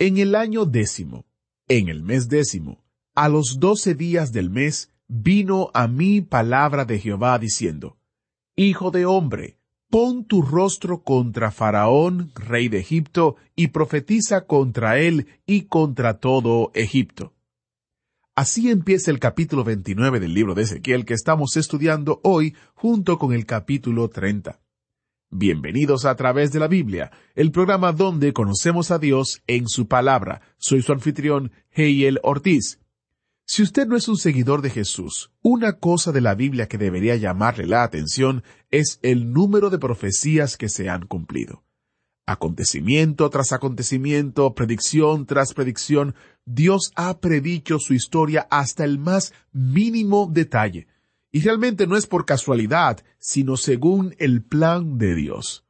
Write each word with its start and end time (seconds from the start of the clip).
En 0.00 0.16
el 0.16 0.34
año 0.34 0.64
décimo, 0.64 1.26
en 1.68 1.90
el 1.90 2.02
mes 2.02 2.30
décimo, 2.30 2.82
a 3.14 3.28
los 3.28 3.60
doce 3.60 3.94
días 3.94 4.32
del 4.32 4.48
mes, 4.48 4.90
vino 5.08 5.70
a 5.74 5.88
mí 5.88 6.22
palabra 6.22 6.86
de 6.86 6.98
Jehová 6.98 7.38
diciendo, 7.38 7.98
Hijo 8.56 8.90
de 8.92 9.04
hombre, 9.04 9.58
pon 9.90 10.24
tu 10.24 10.40
rostro 10.40 11.02
contra 11.02 11.50
Faraón, 11.50 12.32
rey 12.34 12.70
de 12.70 12.78
Egipto, 12.78 13.36
y 13.54 13.66
profetiza 13.66 14.46
contra 14.46 14.98
él 14.98 15.26
y 15.44 15.64
contra 15.64 16.18
todo 16.18 16.70
Egipto. 16.72 17.34
Así 18.34 18.70
empieza 18.70 19.10
el 19.10 19.18
capítulo 19.18 19.64
29 19.64 20.18
del 20.18 20.32
libro 20.32 20.54
de 20.54 20.62
Ezequiel 20.62 21.04
que 21.04 21.12
estamos 21.12 21.58
estudiando 21.58 22.22
hoy 22.24 22.56
junto 22.72 23.18
con 23.18 23.34
el 23.34 23.44
capítulo 23.44 24.08
30. 24.08 24.60
Bienvenidos 25.32 26.06
a 26.06 26.16
través 26.16 26.50
de 26.50 26.58
la 26.58 26.66
Biblia, 26.66 27.12
el 27.36 27.52
programa 27.52 27.92
donde 27.92 28.32
conocemos 28.32 28.90
a 28.90 28.98
Dios 28.98 29.44
en 29.46 29.68
su 29.68 29.86
palabra. 29.86 30.40
Soy 30.58 30.82
su 30.82 30.90
anfitrión, 30.90 31.52
Heiel 31.70 32.18
Ortiz. 32.24 32.80
Si 33.44 33.62
usted 33.62 33.86
no 33.86 33.96
es 33.96 34.08
un 34.08 34.16
seguidor 34.16 34.60
de 34.60 34.70
Jesús, 34.70 35.30
una 35.40 35.74
cosa 35.74 36.10
de 36.10 36.20
la 36.20 36.34
Biblia 36.34 36.66
que 36.66 36.78
debería 36.78 37.14
llamarle 37.14 37.66
la 37.66 37.84
atención 37.84 38.42
es 38.72 38.98
el 39.02 39.32
número 39.32 39.70
de 39.70 39.78
profecías 39.78 40.56
que 40.56 40.68
se 40.68 40.88
han 40.88 41.06
cumplido. 41.06 41.62
Acontecimiento 42.26 43.30
tras 43.30 43.52
acontecimiento, 43.52 44.56
predicción 44.56 45.26
tras 45.26 45.54
predicción, 45.54 46.16
Dios 46.44 46.90
ha 46.96 47.20
predicho 47.20 47.78
su 47.78 47.94
historia 47.94 48.48
hasta 48.50 48.82
el 48.82 48.98
más 48.98 49.32
mínimo 49.52 50.28
detalle. 50.28 50.88
Y 51.32 51.40
realmente 51.40 51.86
no 51.86 51.96
es 51.96 52.06
por 52.06 52.26
casualidad, 52.26 53.04
sino 53.18 53.56
según 53.56 54.14
el 54.18 54.42
plan 54.42 54.98
de 54.98 55.14
Dios. 55.14 55.64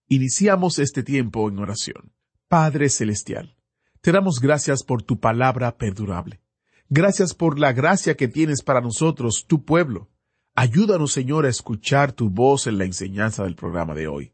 Iniciamos 0.08 0.80
este 0.80 1.04
tiempo 1.04 1.48
en 1.48 1.60
oración. 1.60 2.12
Padre 2.48 2.90
Celestial, 2.90 3.56
te 4.02 4.12
damos 4.12 4.40
gracias 4.40 4.82
por 4.82 5.04
tu 5.04 5.20
palabra 5.20 5.78
perdurable. 5.78 6.43
Gracias 6.96 7.34
por 7.34 7.58
la 7.58 7.74
gracia 7.74 8.16
que 8.16 8.28
tienes 8.28 8.62
para 8.62 8.80
nosotros, 8.80 9.46
tu 9.48 9.66
pueblo. 9.66 10.12
Ayúdanos, 10.54 11.12
Señor, 11.12 11.48
a 11.48 11.50
escuchar 11.50 12.12
tu 12.12 12.30
voz 12.30 12.68
en 12.68 12.78
la 12.78 12.86
enseñanza 12.86 13.46
del 13.46 13.56
programa 13.56 13.96
de 13.96 14.08
hoy. 14.08 14.34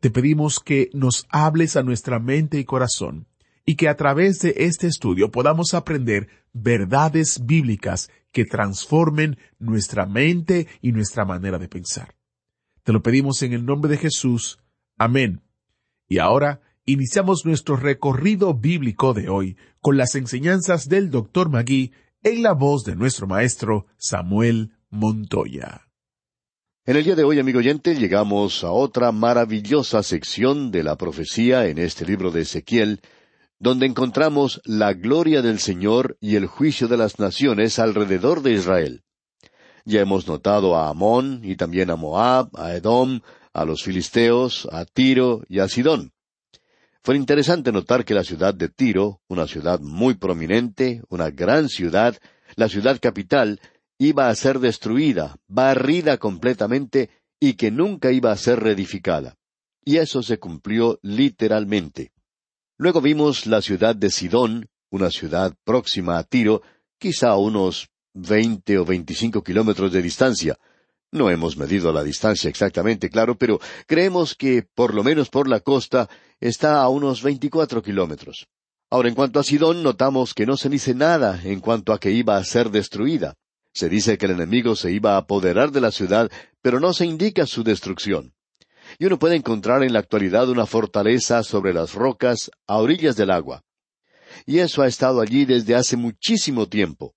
Te 0.00 0.10
pedimos 0.10 0.58
que 0.58 0.90
nos 0.92 1.28
hables 1.30 1.76
a 1.76 1.84
nuestra 1.84 2.18
mente 2.18 2.58
y 2.58 2.64
corazón 2.64 3.28
y 3.64 3.76
que 3.76 3.88
a 3.88 3.96
través 3.96 4.40
de 4.40 4.54
este 4.56 4.88
estudio 4.88 5.30
podamos 5.30 5.72
aprender 5.72 6.26
verdades 6.52 7.46
bíblicas 7.46 8.10
que 8.32 8.44
transformen 8.44 9.38
nuestra 9.60 10.04
mente 10.04 10.66
y 10.82 10.90
nuestra 10.90 11.24
manera 11.24 11.60
de 11.60 11.68
pensar. 11.68 12.16
Te 12.82 12.92
lo 12.92 13.04
pedimos 13.04 13.40
en 13.44 13.52
el 13.52 13.64
nombre 13.64 13.88
de 13.88 13.98
Jesús. 13.98 14.58
Amén. 14.98 15.42
Y 16.08 16.18
ahora, 16.18 16.60
iniciamos 16.92 17.46
nuestro 17.46 17.76
recorrido 17.76 18.52
bíblico 18.54 19.14
de 19.14 19.28
hoy 19.28 19.56
con 19.80 19.96
las 19.96 20.16
enseñanzas 20.16 20.88
del 20.88 21.10
Dr. 21.10 21.48
Magui 21.48 21.92
en 22.24 22.42
la 22.42 22.52
voz 22.52 22.82
de 22.84 22.96
nuestro 22.96 23.28
maestro 23.28 23.86
Samuel 23.96 24.72
Montoya. 24.90 25.86
En 26.84 26.96
el 26.96 27.04
día 27.04 27.14
de 27.14 27.22
hoy, 27.22 27.38
amigo 27.38 27.60
oyente, 27.60 27.94
llegamos 27.94 28.64
a 28.64 28.72
otra 28.72 29.12
maravillosa 29.12 30.02
sección 30.02 30.72
de 30.72 30.82
la 30.82 30.96
profecía 30.96 31.66
en 31.66 31.78
este 31.78 32.04
libro 32.04 32.32
de 32.32 32.40
Ezequiel, 32.40 33.00
donde 33.60 33.86
encontramos 33.86 34.60
la 34.64 34.92
gloria 34.92 35.42
del 35.42 35.60
Señor 35.60 36.16
y 36.20 36.34
el 36.34 36.46
juicio 36.46 36.88
de 36.88 36.96
las 36.96 37.20
naciones 37.20 37.78
alrededor 37.78 38.42
de 38.42 38.54
Israel. 38.54 39.04
Ya 39.84 40.00
hemos 40.00 40.26
notado 40.26 40.76
a 40.76 40.88
Amón 40.88 41.42
y 41.44 41.54
también 41.54 41.90
a 41.90 41.96
Moab, 41.96 42.48
a 42.56 42.74
Edom, 42.74 43.20
a 43.52 43.64
los 43.64 43.84
filisteos, 43.84 44.66
a 44.72 44.84
Tiro 44.86 45.42
y 45.48 45.60
a 45.60 45.68
Sidón. 45.68 46.12
Fue 47.02 47.16
interesante 47.16 47.72
notar 47.72 48.04
que 48.04 48.14
la 48.14 48.24
ciudad 48.24 48.54
de 48.54 48.68
Tiro, 48.68 49.20
una 49.28 49.46
ciudad 49.46 49.80
muy 49.80 50.14
prominente, 50.14 51.02
una 51.08 51.30
gran 51.30 51.68
ciudad, 51.68 52.16
la 52.56 52.68
ciudad 52.68 52.98
capital, 53.00 53.60
iba 53.98 54.28
a 54.28 54.34
ser 54.34 54.58
destruida, 54.58 55.36
barrida 55.48 56.18
completamente, 56.18 57.10
y 57.40 57.54
que 57.54 57.70
nunca 57.70 58.12
iba 58.12 58.32
a 58.32 58.36
ser 58.36 58.60
reedificada. 58.60 59.36
Y 59.82 59.96
eso 59.96 60.22
se 60.22 60.38
cumplió 60.38 60.98
literalmente. 61.02 62.12
Luego 62.76 63.00
vimos 63.00 63.46
la 63.46 63.62
ciudad 63.62 63.96
de 63.96 64.10
Sidón, 64.10 64.68
una 64.90 65.10
ciudad 65.10 65.54
próxima 65.64 66.18
a 66.18 66.24
Tiro, 66.24 66.60
quizá 66.98 67.30
a 67.30 67.38
unos 67.38 67.88
veinte 68.12 68.76
o 68.76 68.84
veinticinco 68.84 69.42
kilómetros 69.42 69.90
de 69.92 70.02
distancia. 70.02 70.58
No 71.12 71.28
hemos 71.28 71.56
medido 71.56 71.92
la 71.92 72.04
distancia 72.04 72.48
exactamente, 72.48 73.10
claro, 73.10 73.36
pero 73.36 73.58
creemos 73.86 74.36
que, 74.36 74.62
por 74.62 74.94
lo 74.94 75.02
menos 75.02 75.28
por 75.28 75.48
la 75.48 75.58
costa, 75.58 76.08
está 76.38 76.80
a 76.80 76.88
unos 76.88 77.22
veinticuatro 77.22 77.82
kilómetros. 77.82 78.46
Ahora, 78.90 79.08
en 79.08 79.14
cuanto 79.14 79.40
a 79.40 79.44
Sidón, 79.44 79.82
notamos 79.82 80.34
que 80.34 80.46
no 80.46 80.56
se 80.56 80.68
dice 80.68 80.94
nada 80.94 81.40
en 81.44 81.60
cuanto 81.60 81.92
a 81.92 81.98
que 81.98 82.12
iba 82.12 82.36
a 82.36 82.44
ser 82.44 82.70
destruida. 82.70 83.34
Se 83.72 83.88
dice 83.88 84.18
que 84.18 84.26
el 84.26 84.32
enemigo 84.32 84.76
se 84.76 84.92
iba 84.92 85.14
a 85.14 85.18
apoderar 85.18 85.72
de 85.72 85.80
la 85.80 85.90
ciudad, 85.90 86.30
pero 86.62 86.80
no 86.80 86.92
se 86.92 87.06
indica 87.06 87.46
su 87.46 87.64
destrucción. 87.64 88.34
Y 88.98 89.06
uno 89.06 89.18
puede 89.18 89.36
encontrar 89.36 89.82
en 89.82 89.92
la 89.92 90.00
actualidad 90.00 90.48
una 90.48 90.66
fortaleza 90.66 91.42
sobre 91.42 91.72
las 91.72 91.94
rocas 91.94 92.50
a 92.66 92.78
orillas 92.78 93.16
del 93.16 93.30
agua. 93.30 93.62
Y 94.46 94.58
eso 94.58 94.82
ha 94.82 94.88
estado 94.88 95.20
allí 95.20 95.44
desde 95.44 95.74
hace 95.74 95.96
muchísimo 95.96 96.68
tiempo. 96.68 97.14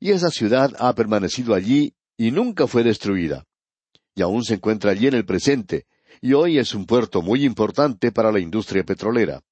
Y 0.00 0.10
esa 0.10 0.30
ciudad 0.30 0.72
ha 0.78 0.94
permanecido 0.94 1.54
allí 1.54 1.94
y 2.22 2.30
nunca 2.30 2.68
fue 2.68 2.84
destruida. 2.84 3.46
Y 4.14 4.22
aún 4.22 4.44
se 4.44 4.54
encuentra 4.54 4.92
allí 4.92 5.08
en 5.08 5.14
el 5.14 5.24
presente, 5.24 5.86
y 6.20 6.34
hoy 6.34 6.56
es 6.56 6.72
un 6.72 6.86
puerto 6.86 7.20
muy 7.20 7.44
importante 7.44 8.12
para 8.12 8.30
la 8.30 8.38
industria 8.38 8.84
petrolera. 8.84 9.42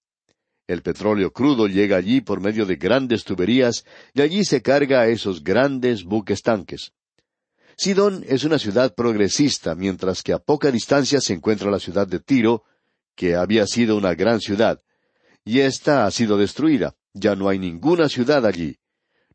El 0.69 0.81
petróleo 0.81 1.33
crudo 1.33 1.67
llega 1.67 1.97
allí 1.97 2.21
por 2.21 2.41
medio 2.41 2.65
de 2.67 2.77
grandes 2.77 3.25
tuberías 3.25 3.85
y 4.15 4.21
allí 4.21 4.45
se 4.45 4.63
carga 4.63 5.01
a 5.01 5.09
esos 5.09 5.43
grandes 5.43 6.05
buques 6.05 6.43
tanques. 6.43 6.93
Sidón 7.77 8.25
es 8.29 8.45
una 8.45 8.61
ciudad 8.61 8.95
progresista, 8.95 9.75
mientras 9.75 10.23
que 10.23 10.33
a 10.33 10.39
poca 10.39 10.71
distancia 10.71 11.21
se 11.21 11.33
encuentra 11.33 11.73
la 11.73 11.81
ciudad 11.81 12.07
de 12.07 12.21
Tiro, 12.21 12.63
que 13.17 13.35
había 13.35 13.67
sido 13.67 13.97
una 13.97 14.15
gran 14.15 14.39
ciudad. 14.39 14.81
Y 15.45 15.59
ésta 15.59 16.07
ha 16.07 16.11
sido 16.13 16.39
destruida. 16.39 16.95
Ya 17.15 17.35
no 17.35 17.49
hay 17.49 17.59
ninguna 17.59 18.09
ciudad 18.09 18.47
allí. 18.47 18.77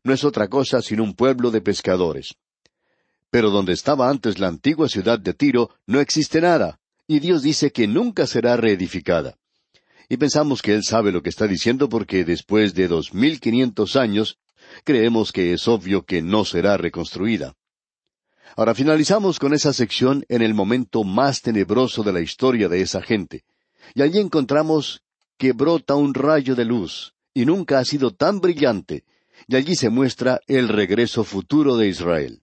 No 0.04 0.14
es 0.14 0.24
otra 0.24 0.48
cosa 0.48 0.80
sino 0.80 1.04
un 1.04 1.14
pueblo 1.14 1.50
de 1.50 1.60
pescadores. 1.60 2.34
Pero 3.30 3.50
donde 3.50 3.72
estaba 3.72 4.08
antes 4.08 4.38
la 4.38 4.48
antigua 4.48 4.88
ciudad 4.88 5.18
de 5.18 5.34
Tiro 5.34 5.70
no 5.86 6.00
existe 6.00 6.40
nada, 6.40 6.78
y 7.06 7.20
Dios 7.20 7.42
dice 7.42 7.70
que 7.72 7.86
nunca 7.86 8.26
será 8.26 8.56
reedificada. 8.56 9.36
Y 10.08 10.16
pensamos 10.16 10.62
que 10.62 10.74
Él 10.74 10.84
sabe 10.84 11.12
lo 11.12 11.22
que 11.22 11.30
está 11.30 11.46
diciendo 11.46 11.88
porque 11.88 12.24
después 12.24 12.74
de 12.74 12.88
dos 12.88 13.12
mil 13.12 13.40
quinientos 13.40 13.96
años 13.96 14.38
creemos 14.84 15.32
que 15.32 15.52
es 15.52 15.66
obvio 15.68 16.04
que 16.04 16.22
no 16.22 16.44
será 16.44 16.76
reconstruida. 16.76 17.54
Ahora 18.56 18.74
finalizamos 18.74 19.38
con 19.38 19.52
esa 19.52 19.72
sección 19.72 20.24
en 20.28 20.42
el 20.42 20.54
momento 20.54 21.04
más 21.04 21.42
tenebroso 21.42 22.02
de 22.02 22.12
la 22.12 22.20
historia 22.20 22.68
de 22.68 22.80
esa 22.80 23.02
gente. 23.02 23.44
Y 23.94 24.02
allí 24.02 24.18
encontramos 24.18 25.02
que 25.36 25.52
brota 25.52 25.94
un 25.94 26.14
rayo 26.14 26.54
de 26.54 26.64
luz, 26.64 27.14
y 27.34 27.44
nunca 27.44 27.78
ha 27.78 27.84
sido 27.84 28.12
tan 28.12 28.40
brillante, 28.40 29.04
y 29.46 29.56
allí 29.56 29.74
se 29.74 29.90
muestra 29.90 30.40
el 30.46 30.68
regreso 30.68 31.24
futuro 31.24 31.76
de 31.76 31.88
Israel. 31.88 32.40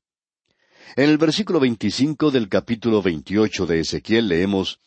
En 0.96 1.10
el 1.10 1.18
versículo 1.18 1.60
25 1.60 2.30
del 2.30 2.48
capítulo 2.48 3.02
28 3.02 3.66
de 3.66 3.80
Ezequiel 3.80 4.28
leemos, 4.28 4.78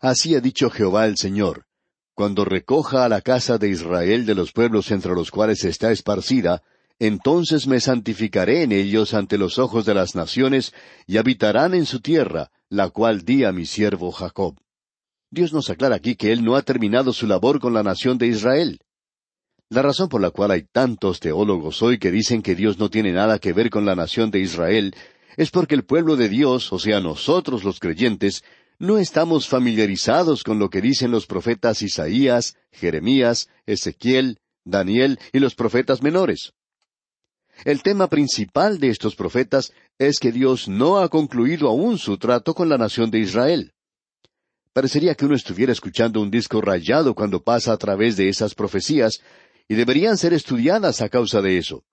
Así 0.00 0.34
ha 0.34 0.40
dicho 0.40 0.68
Jehová 0.68 1.06
el 1.06 1.16
Señor, 1.16 1.64
cuando 2.12 2.44
recoja 2.44 3.04
a 3.04 3.08
la 3.08 3.20
casa 3.20 3.56
de 3.56 3.68
Israel 3.68 4.26
de 4.26 4.34
los 4.34 4.50
pueblos 4.50 4.90
entre 4.90 5.14
los 5.14 5.30
cuales 5.30 5.62
está 5.62 5.92
esparcida, 5.92 6.62
entonces 6.98 7.68
me 7.68 7.78
santificaré 7.78 8.64
en 8.64 8.72
ellos 8.72 9.14
ante 9.14 9.38
los 9.38 9.60
ojos 9.60 9.84
de 9.86 9.94
las 9.94 10.16
naciones, 10.16 10.74
y 11.06 11.18
habitarán 11.18 11.72
en 11.72 11.86
su 11.86 12.00
tierra, 12.00 12.50
la 12.68 12.90
cual 12.90 13.24
di 13.24 13.44
a 13.44 13.52
mi 13.52 13.64
siervo 13.64 14.10
Jacob. 14.10 14.56
Dios 15.30 15.52
nos 15.52 15.70
aclara 15.70 15.94
aquí 15.94 16.16
que 16.16 16.32
Él 16.32 16.44
no 16.44 16.56
ha 16.56 16.62
terminado 16.62 17.12
su 17.12 17.28
labor 17.28 17.60
con 17.60 17.74
la 17.74 17.84
nación 17.84 18.18
de 18.18 18.26
Israel. 18.26 18.80
La 19.68 19.82
razón 19.82 20.08
por 20.08 20.20
la 20.20 20.30
cual 20.30 20.50
hay 20.50 20.62
tantos 20.62 21.20
teólogos 21.20 21.80
hoy 21.80 22.00
que 22.00 22.10
dicen 22.10 22.42
que 22.42 22.56
Dios 22.56 22.80
no 22.80 22.90
tiene 22.90 23.12
nada 23.12 23.38
que 23.38 23.52
ver 23.52 23.70
con 23.70 23.86
la 23.86 23.94
nación 23.94 24.32
de 24.32 24.40
Israel 24.40 24.96
es 25.38 25.52
porque 25.52 25.76
el 25.76 25.84
pueblo 25.84 26.16
de 26.16 26.28
Dios, 26.28 26.72
o 26.72 26.80
sea 26.80 27.00
nosotros 27.00 27.62
los 27.62 27.78
creyentes, 27.78 28.42
no 28.80 28.98
estamos 28.98 29.46
familiarizados 29.46 30.42
con 30.42 30.58
lo 30.58 30.68
que 30.68 30.80
dicen 30.80 31.12
los 31.12 31.26
profetas 31.26 31.80
Isaías, 31.80 32.56
Jeremías, 32.72 33.48
Ezequiel, 33.64 34.40
Daniel 34.64 35.20
y 35.32 35.38
los 35.38 35.54
profetas 35.54 36.02
menores. 36.02 36.54
El 37.64 37.82
tema 37.82 38.08
principal 38.08 38.80
de 38.80 38.88
estos 38.88 39.14
profetas 39.14 39.72
es 39.96 40.18
que 40.18 40.32
Dios 40.32 40.66
no 40.66 40.98
ha 40.98 41.08
concluido 41.08 41.68
aún 41.68 41.98
su 41.98 42.18
trato 42.18 42.52
con 42.52 42.68
la 42.68 42.76
nación 42.76 43.08
de 43.12 43.20
Israel. 43.20 43.74
Parecería 44.72 45.14
que 45.14 45.24
uno 45.24 45.36
estuviera 45.36 45.70
escuchando 45.70 46.20
un 46.20 46.32
disco 46.32 46.60
rayado 46.60 47.14
cuando 47.14 47.44
pasa 47.44 47.72
a 47.72 47.76
través 47.76 48.16
de 48.16 48.28
esas 48.28 48.56
profecías, 48.56 49.20
y 49.68 49.76
deberían 49.76 50.16
ser 50.18 50.32
estudiadas 50.32 51.00
a 51.00 51.08
causa 51.08 51.40
de 51.42 51.58
eso. 51.58 51.84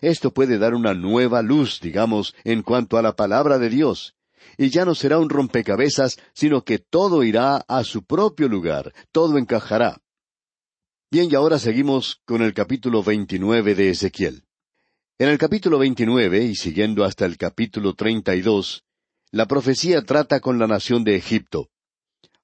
Esto 0.00 0.32
puede 0.32 0.58
dar 0.58 0.74
una 0.74 0.94
nueva 0.94 1.42
luz, 1.42 1.80
digamos, 1.80 2.34
en 2.44 2.62
cuanto 2.62 2.98
a 2.98 3.02
la 3.02 3.14
palabra 3.14 3.58
de 3.58 3.68
Dios, 3.68 4.14
y 4.58 4.70
ya 4.70 4.84
no 4.84 4.94
será 4.94 5.18
un 5.18 5.28
rompecabezas, 5.28 6.18
sino 6.32 6.62
que 6.64 6.78
todo 6.78 7.22
irá 7.24 7.56
a 7.68 7.84
su 7.84 8.04
propio 8.04 8.48
lugar, 8.48 8.92
todo 9.12 9.38
encajará. 9.38 10.00
Bien, 11.10 11.28
y 11.30 11.34
ahora 11.34 11.58
seguimos 11.58 12.20
con 12.24 12.42
el 12.42 12.52
capítulo 12.52 13.02
veintinueve 13.02 13.74
de 13.74 13.90
Ezequiel. 13.90 14.44
En 15.18 15.28
el 15.28 15.38
capítulo 15.38 15.78
veintinueve, 15.78 16.44
y 16.44 16.54
siguiendo 16.54 17.04
hasta 17.04 17.24
el 17.24 17.36
capítulo 17.36 17.94
treinta 17.94 18.34
y 18.34 18.42
dos, 18.42 18.84
la 19.30 19.46
profecía 19.46 20.02
trata 20.02 20.40
con 20.40 20.58
la 20.58 20.66
nación 20.66 21.04
de 21.04 21.16
Egipto. 21.16 21.68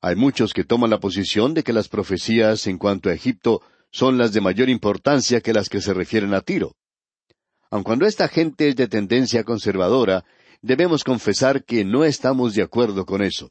Hay 0.01 0.17
muchos 0.17 0.53
que 0.53 0.65
toman 0.65 0.91
la 0.91 0.99
posición 0.99 1.55
de 1.55 1.63
que 1.63 1.73
las 1.73 1.89
profecías 1.89 2.67
en 2.67 2.79
cuanto 2.79 3.09
a 3.09 3.13
Egipto 3.13 3.63
son 3.91 4.17
las 4.17 4.33
de 4.33 4.41
mayor 4.41 4.69
importancia 4.69 5.41
que 5.41 5.53
las 5.53 5.69
que 5.69 5.81
se 5.81 5.95
refieren 5.95 6.35
a 6.35 6.41
Tiro. 6.41 6.75
Aun 7.73 7.83
cuando 7.83 8.07
esta 8.07 8.29
gente 8.29 8.69
es 8.69 8.77
de 8.77 8.87
tendencia 8.87 9.43
conservadora, 9.43 10.25
debemos 10.61 11.03
confesar 11.03 11.65
que 11.65 11.85
no 11.85 12.05
estamos 12.05 12.55
de 12.55 12.63
acuerdo 12.63 13.05
con 13.05 13.21
eso. 13.21 13.51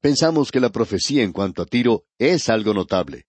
Pensamos 0.00 0.52
que 0.52 0.60
la 0.60 0.70
profecía 0.70 1.24
en 1.24 1.32
cuanto 1.32 1.62
a 1.62 1.66
Tiro 1.66 2.04
es 2.18 2.48
algo 2.48 2.72
notable. 2.72 3.24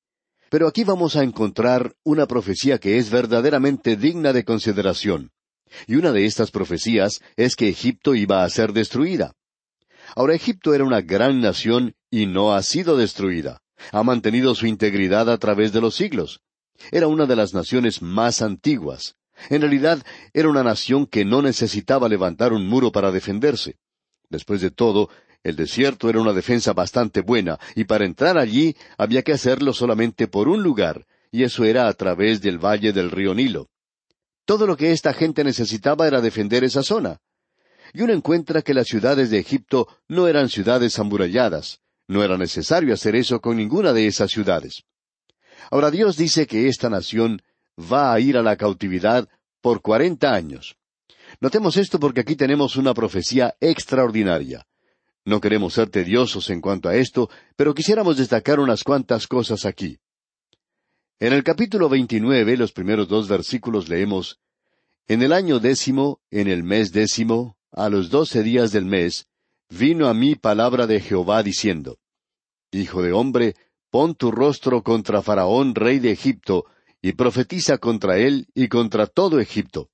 Pero 0.52 0.68
aquí 0.68 0.84
vamos 0.84 1.16
a 1.16 1.24
encontrar 1.24 1.96
una 2.04 2.28
profecía 2.28 2.78
que 2.78 3.00
es 3.00 3.10
verdaderamente 3.10 3.96
digna 3.96 4.34
de 4.34 4.44
consideración. 4.44 5.32
Y 5.88 5.96
una 5.96 6.12
de 6.12 6.26
estas 6.26 6.52
profecías 6.52 7.22
es 7.36 7.56
que 7.56 7.70
Egipto 7.70 8.14
iba 8.14 8.44
a 8.44 8.50
ser 8.50 8.72
destruida. 8.72 9.34
Ahora 10.16 10.36
Egipto 10.36 10.76
era 10.76 10.84
una 10.84 11.02
gran 11.02 11.42
nación 11.42 11.96
y 12.12 12.28
no 12.28 12.54
ha 12.54 12.62
sido 12.62 12.96
destruida 12.96 13.62
ha 13.92 14.04
mantenido 14.04 14.54
su 14.56 14.68
integridad 14.68 15.30
a 15.30 15.38
través 15.38 15.72
de 15.74 15.82
los 15.82 15.96
siglos. 15.96 16.42
Era 16.92 17.08
una 17.08 17.26
de 17.26 17.36
las 17.36 17.54
naciones 17.54 18.02
más 18.02 18.42
antiguas. 18.42 19.16
En 19.50 19.62
realidad, 19.62 20.04
era 20.34 20.50
una 20.50 20.64
nación 20.64 21.06
que 21.06 21.26
no 21.26 21.42
necesitaba 21.42 22.08
levantar 22.08 22.54
un 22.54 22.68
muro 22.68 22.92
para 22.92 23.12
defenderse. 23.12 23.78
Después 24.30 24.62
de 24.62 24.72
todo, 24.72 25.10
el 25.44 25.56
desierto 25.56 26.10
era 26.10 26.22
una 26.22 26.34
defensa 26.34 26.74
bastante 26.74 27.22
buena, 27.22 27.60
y 27.76 27.86
para 27.86 28.06
entrar 28.06 28.38
allí 28.38 28.76
había 28.98 29.24
que 29.24 29.34
hacerlo 29.34 29.74
solamente 29.74 30.28
por 30.28 30.48
un 30.48 30.62
lugar, 30.62 31.06
y 31.32 31.44
eso 31.44 31.64
era 31.64 31.88
a 31.88 31.94
través 31.94 32.42
del 32.42 32.60
valle 32.60 32.94
del 32.94 33.10
río 33.10 33.34
Nilo. 33.34 33.70
Todo 34.46 34.68
lo 34.68 34.78
que 34.78 34.92
esta 34.92 35.14
gente 35.14 35.44
necesitaba 35.44 36.08
era 36.08 36.22
defender 36.22 36.64
esa 36.64 36.84
zona. 36.84 37.20
Y 37.94 38.02
uno 38.02 38.14
encuentra 38.14 38.62
que 38.62 38.74
las 38.74 38.88
ciudades 38.88 39.30
de 39.30 39.40
Egipto 39.40 39.88
no 40.08 40.28
eran 40.28 40.50
ciudades 40.50 40.98
amuralladas, 41.00 41.80
no 42.08 42.24
era 42.24 42.38
necesario 42.38 42.94
hacer 42.94 43.16
eso 43.16 43.42
con 43.42 43.58
ninguna 43.58 43.94
de 43.94 44.08
esas 44.08 44.32
ciudades. 44.32 44.84
Ahora 45.70 45.92
Dios 45.92 46.18
dice 46.18 46.48
que 46.48 46.68
esta 46.68 46.90
nación 46.90 47.42
va 47.82 48.14
a 48.14 48.20
ir 48.20 48.38
a 48.38 48.42
la 48.42 48.56
cautividad 48.56 49.28
por 49.62 49.82
cuarenta 49.82 50.34
años. 50.34 50.76
Notemos 51.40 51.78
esto 51.78 52.00
porque 52.00 52.22
aquí 52.22 52.36
tenemos 52.36 52.76
una 52.76 52.94
profecía 52.94 53.56
extraordinaria. 53.60 54.66
No 55.24 55.40
queremos 55.40 55.74
ser 55.74 55.90
tediosos 55.90 56.50
en 56.50 56.62
cuanto 56.62 56.90
a 56.90 56.96
esto, 56.96 57.30
pero 57.56 57.74
quisiéramos 57.74 58.18
destacar 58.18 58.60
unas 58.60 58.84
cuantas 58.84 59.28
cosas 59.28 59.66
aquí. 59.66 60.00
En 61.20 61.34
el 61.34 61.44
capítulo 61.44 61.88
veintinueve, 61.90 62.58
los 62.58 62.72
primeros 62.72 63.08
dos 63.08 63.28
versículos 63.28 63.88
leemos 63.88 64.40
En 65.08 65.22
el 65.22 65.34
año 65.34 65.60
décimo, 65.60 66.20
en 66.32 66.48
el 66.48 66.64
mes 66.64 66.92
décimo, 66.92 67.56
a 67.72 67.90
los 67.90 68.10
doce 68.10 68.42
días 68.44 68.72
del 68.72 68.86
mes, 68.86 69.28
vino 69.70 70.08
a 70.08 70.14
mí 70.14 70.36
palabra 70.36 70.88
de 70.88 71.00
Jehová 71.00 71.44
diciendo, 71.44 72.00
Hijo 72.72 73.02
de 73.04 73.12
hombre, 73.12 73.56
pon 73.92 74.16
tu 74.16 74.32
rostro 74.32 74.82
contra 74.82 75.22
Faraón, 75.22 75.76
rey 75.76 76.00
de 76.00 76.12
Egipto, 76.12 76.66
y 77.02 77.14
profetiza 77.14 77.78
contra 77.78 78.18
él 78.18 78.48
y 78.54 78.68
contra 78.68 79.08
todo 79.08 79.40
Egipto. 79.40 79.90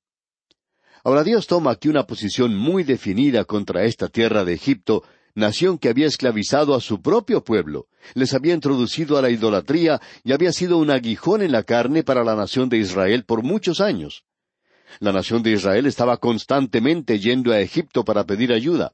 Ahora 1.04 1.24
Dios 1.24 1.48
toma 1.48 1.72
aquí 1.72 1.88
una 1.88 2.06
posición 2.06 2.56
muy 2.56 2.84
definida 2.84 3.46
contra 3.46 3.86
esta 3.86 4.10
tierra 4.10 4.44
de 4.44 4.54
Egipto, 4.54 5.04
nación 5.36 5.78
que 5.78 5.90
había 5.90 6.08
esclavizado 6.08 6.76
a 6.76 6.82
su 6.82 7.02
propio 7.02 7.44
pueblo, 7.44 7.88
les 8.14 8.34
había 8.34 8.54
introducido 8.54 9.18
a 9.18 9.22
la 9.22 9.30
idolatría 9.30 10.02
y 10.24 10.34
había 10.34 10.52
sido 10.52 10.78
un 10.78 10.92
aguijón 10.92 11.42
en 11.42 11.52
la 11.52 11.64
carne 11.64 12.04
para 12.04 12.24
la 12.24 12.36
nación 12.36 12.70
de 12.70 12.78
Israel 12.78 13.24
por 13.24 13.44
muchos 13.44 13.80
años. 13.80 14.26
La 15.00 15.12
nación 15.12 15.44
de 15.44 15.52
Israel 15.52 15.86
estaba 15.86 16.18
constantemente 16.18 17.20
yendo 17.20 17.52
a 17.52 17.60
Egipto 17.60 18.04
para 18.04 18.26
pedir 18.26 18.52
ayuda. 18.52 18.94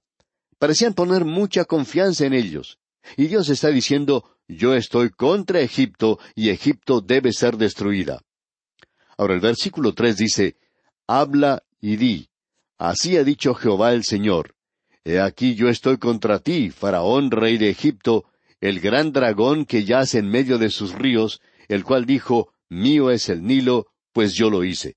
Parecían 0.59 0.93
poner 0.93 1.23
mucha 1.23 1.65
confianza 1.65 2.25
en 2.25 2.33
ellos. 2.33 2.77
Y 3.17 3.27
Dios 3.27 3.49
está 3.49 3.69
diciendo, 3.69 4.32
yo 4.47 4.73
estoy 4.73 5.09
contra 5.09 5.61
Egipto 5.61 6.19
y 6.35 6.49
Egipto 6.49 7.01
debe 7.01 7.31
ser 7.33 7.57
destruida. 7.57 8.21
Ahora 9.17 9.35
el 9.35 9.39
versículo 9.39 9.93
tres 9.93 10.17
dice, 10.17 10.57
habla 11.07 11.63
y 11.79 11.97
di, 11.97 12.29
así 12.77 13.17
ha 13.17 13.23
dicho 13.23 13.53
Jehová 13.53 13.93
el 13.93 14.03
Señor, 14.03 14.55
He 15.05 15.19
aquí 15.19 15.55
yo 15.55 15.67
estoy 15.67 15.97
contra 15.97 16.39
ti, 16.39 16.69
Faraón 16.69 17.29
rey 17.29 17.57
de 17.57 17.69
Egipto, 17.69 18.25
el 18.61 18.79
gran 18.79 19.11
dragón 19.11 19.65
que 19.65 19.83
yace 19.83 20.19
en 20.19 20.29
medio 20.29 20.57
de 20.57 20.69
sus 20.69 20.93
ríos, 20.93 21.41
el 21.67 21.83
cual 21.83 22.05
dijo, 22.05 22.53
Mío 22.69 23.11
es 23.11 23.27
el 23.27 23.43
Nilo, 23.43 23.87
pues 24.13 24.33
yo 24.33 24.49
lo 24.49 24.63
hice. 24.63 24.95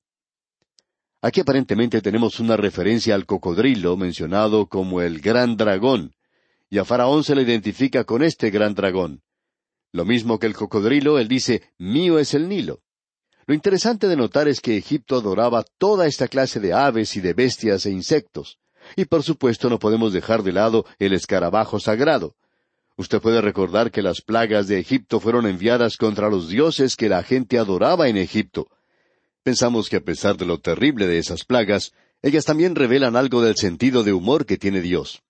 Aquí 1.22 1.40
aparentemente 1.40 2.00
tenemos 2.00 2.38
una 2.38 2.56
referencia 2.56 3.16
al 3.16 3.26
cocodrilo 3.26 3.96
mencionado 3.96 4.66
como 4.66 5.02
el 5.02 5.20
gran 5.20 5.56
dragón, 5.56 6.14
y 6.70 6.78
a 6.78 6.84
Faraón 6.84 7.24
se 7.24 7.34
le 7.34 7.42
identifica 7.42 8.04
con 8.04 8.22
este 8.22 8.50
gran 8.50 8.74
dragón. 8.74 9.22
Lo 9.96 10.04
mismo 10.04 10.38
que 10.38 10.46
el 10.46 10.52
cocodrilo, 10.52 11.18
él 11.18 11.26
dice, 11.26 11.62
mío 11.78 12.18
es 12.18 12.34
el 12.34 12.50
Nilo. 12.50 12.82
Lo 13.46 13.54
interesante 13.54 14.08
de 14.08 14.16
notar 14.16 14.46
es 14.46 14.60
que 14.60 14.76
Egipto 14.76 15.16
adoraba 15.16 15.64
toda 15.78 16.06
esta 16.06 16.28
clase 16.28 16.60
de 16.60 16.74
aves 16.74 17.16
y 17.16 17.22
de 17.22 17.32
bestias 17.32 17.86
e 17.86 17.92
insectos. 17.92 18.58
Y 18.94 19.06
por 19.06 19.22
supuesto 19.22 19.70
no 19.70 19.78
podemos 19.78 20.12
dejar 20.12 20.42
de 20.42 20.52
lado 20.52 20.84
el 20.98 21.14
escarabajo 21.14 21.80
sagrado. 21.80 22.36
Usted 22.98 23.22
puede 23.22 23.40
recordar 23.40 23.90
que 23.90 24.02
las 24.02 24.20
plagas 24.20 24.68
de 24.68 24.80
Egipto 24.80 25.18
fueron 25.18 25.46
enviadas 25.46 25.96
contra 25.96 26.28
los 26.28 26.50
dioses 26.50 26.94
que 26.94 27.08
la 27.08 27.22
gente 27.22 27.58
adoraba 27.58 28.06
en 28.08 28.18
Egipto. 28.18 28.68
Pensamos 29.44 29.88
que 29.88 29.96
a 29.96 30.02
pesar 30.02 30.36
de 30.36 30.44
lo 30.44 30.58
terrible 30.60 31.06
de 31.06 31.16
esas 31.16 31.46
plagas, 31.46 31.92
ellas 32.20 32.44
también 32.44 32.74
revelan 32.74 33.16
algo 33.16 33.40
del 33.40 33.56
sentido 33.56 34.04
de 34.04 34.12
humor 34.12 34.44
que 34.44 34.58
tiene 34.58 34.82
Dios. 34.82 35.22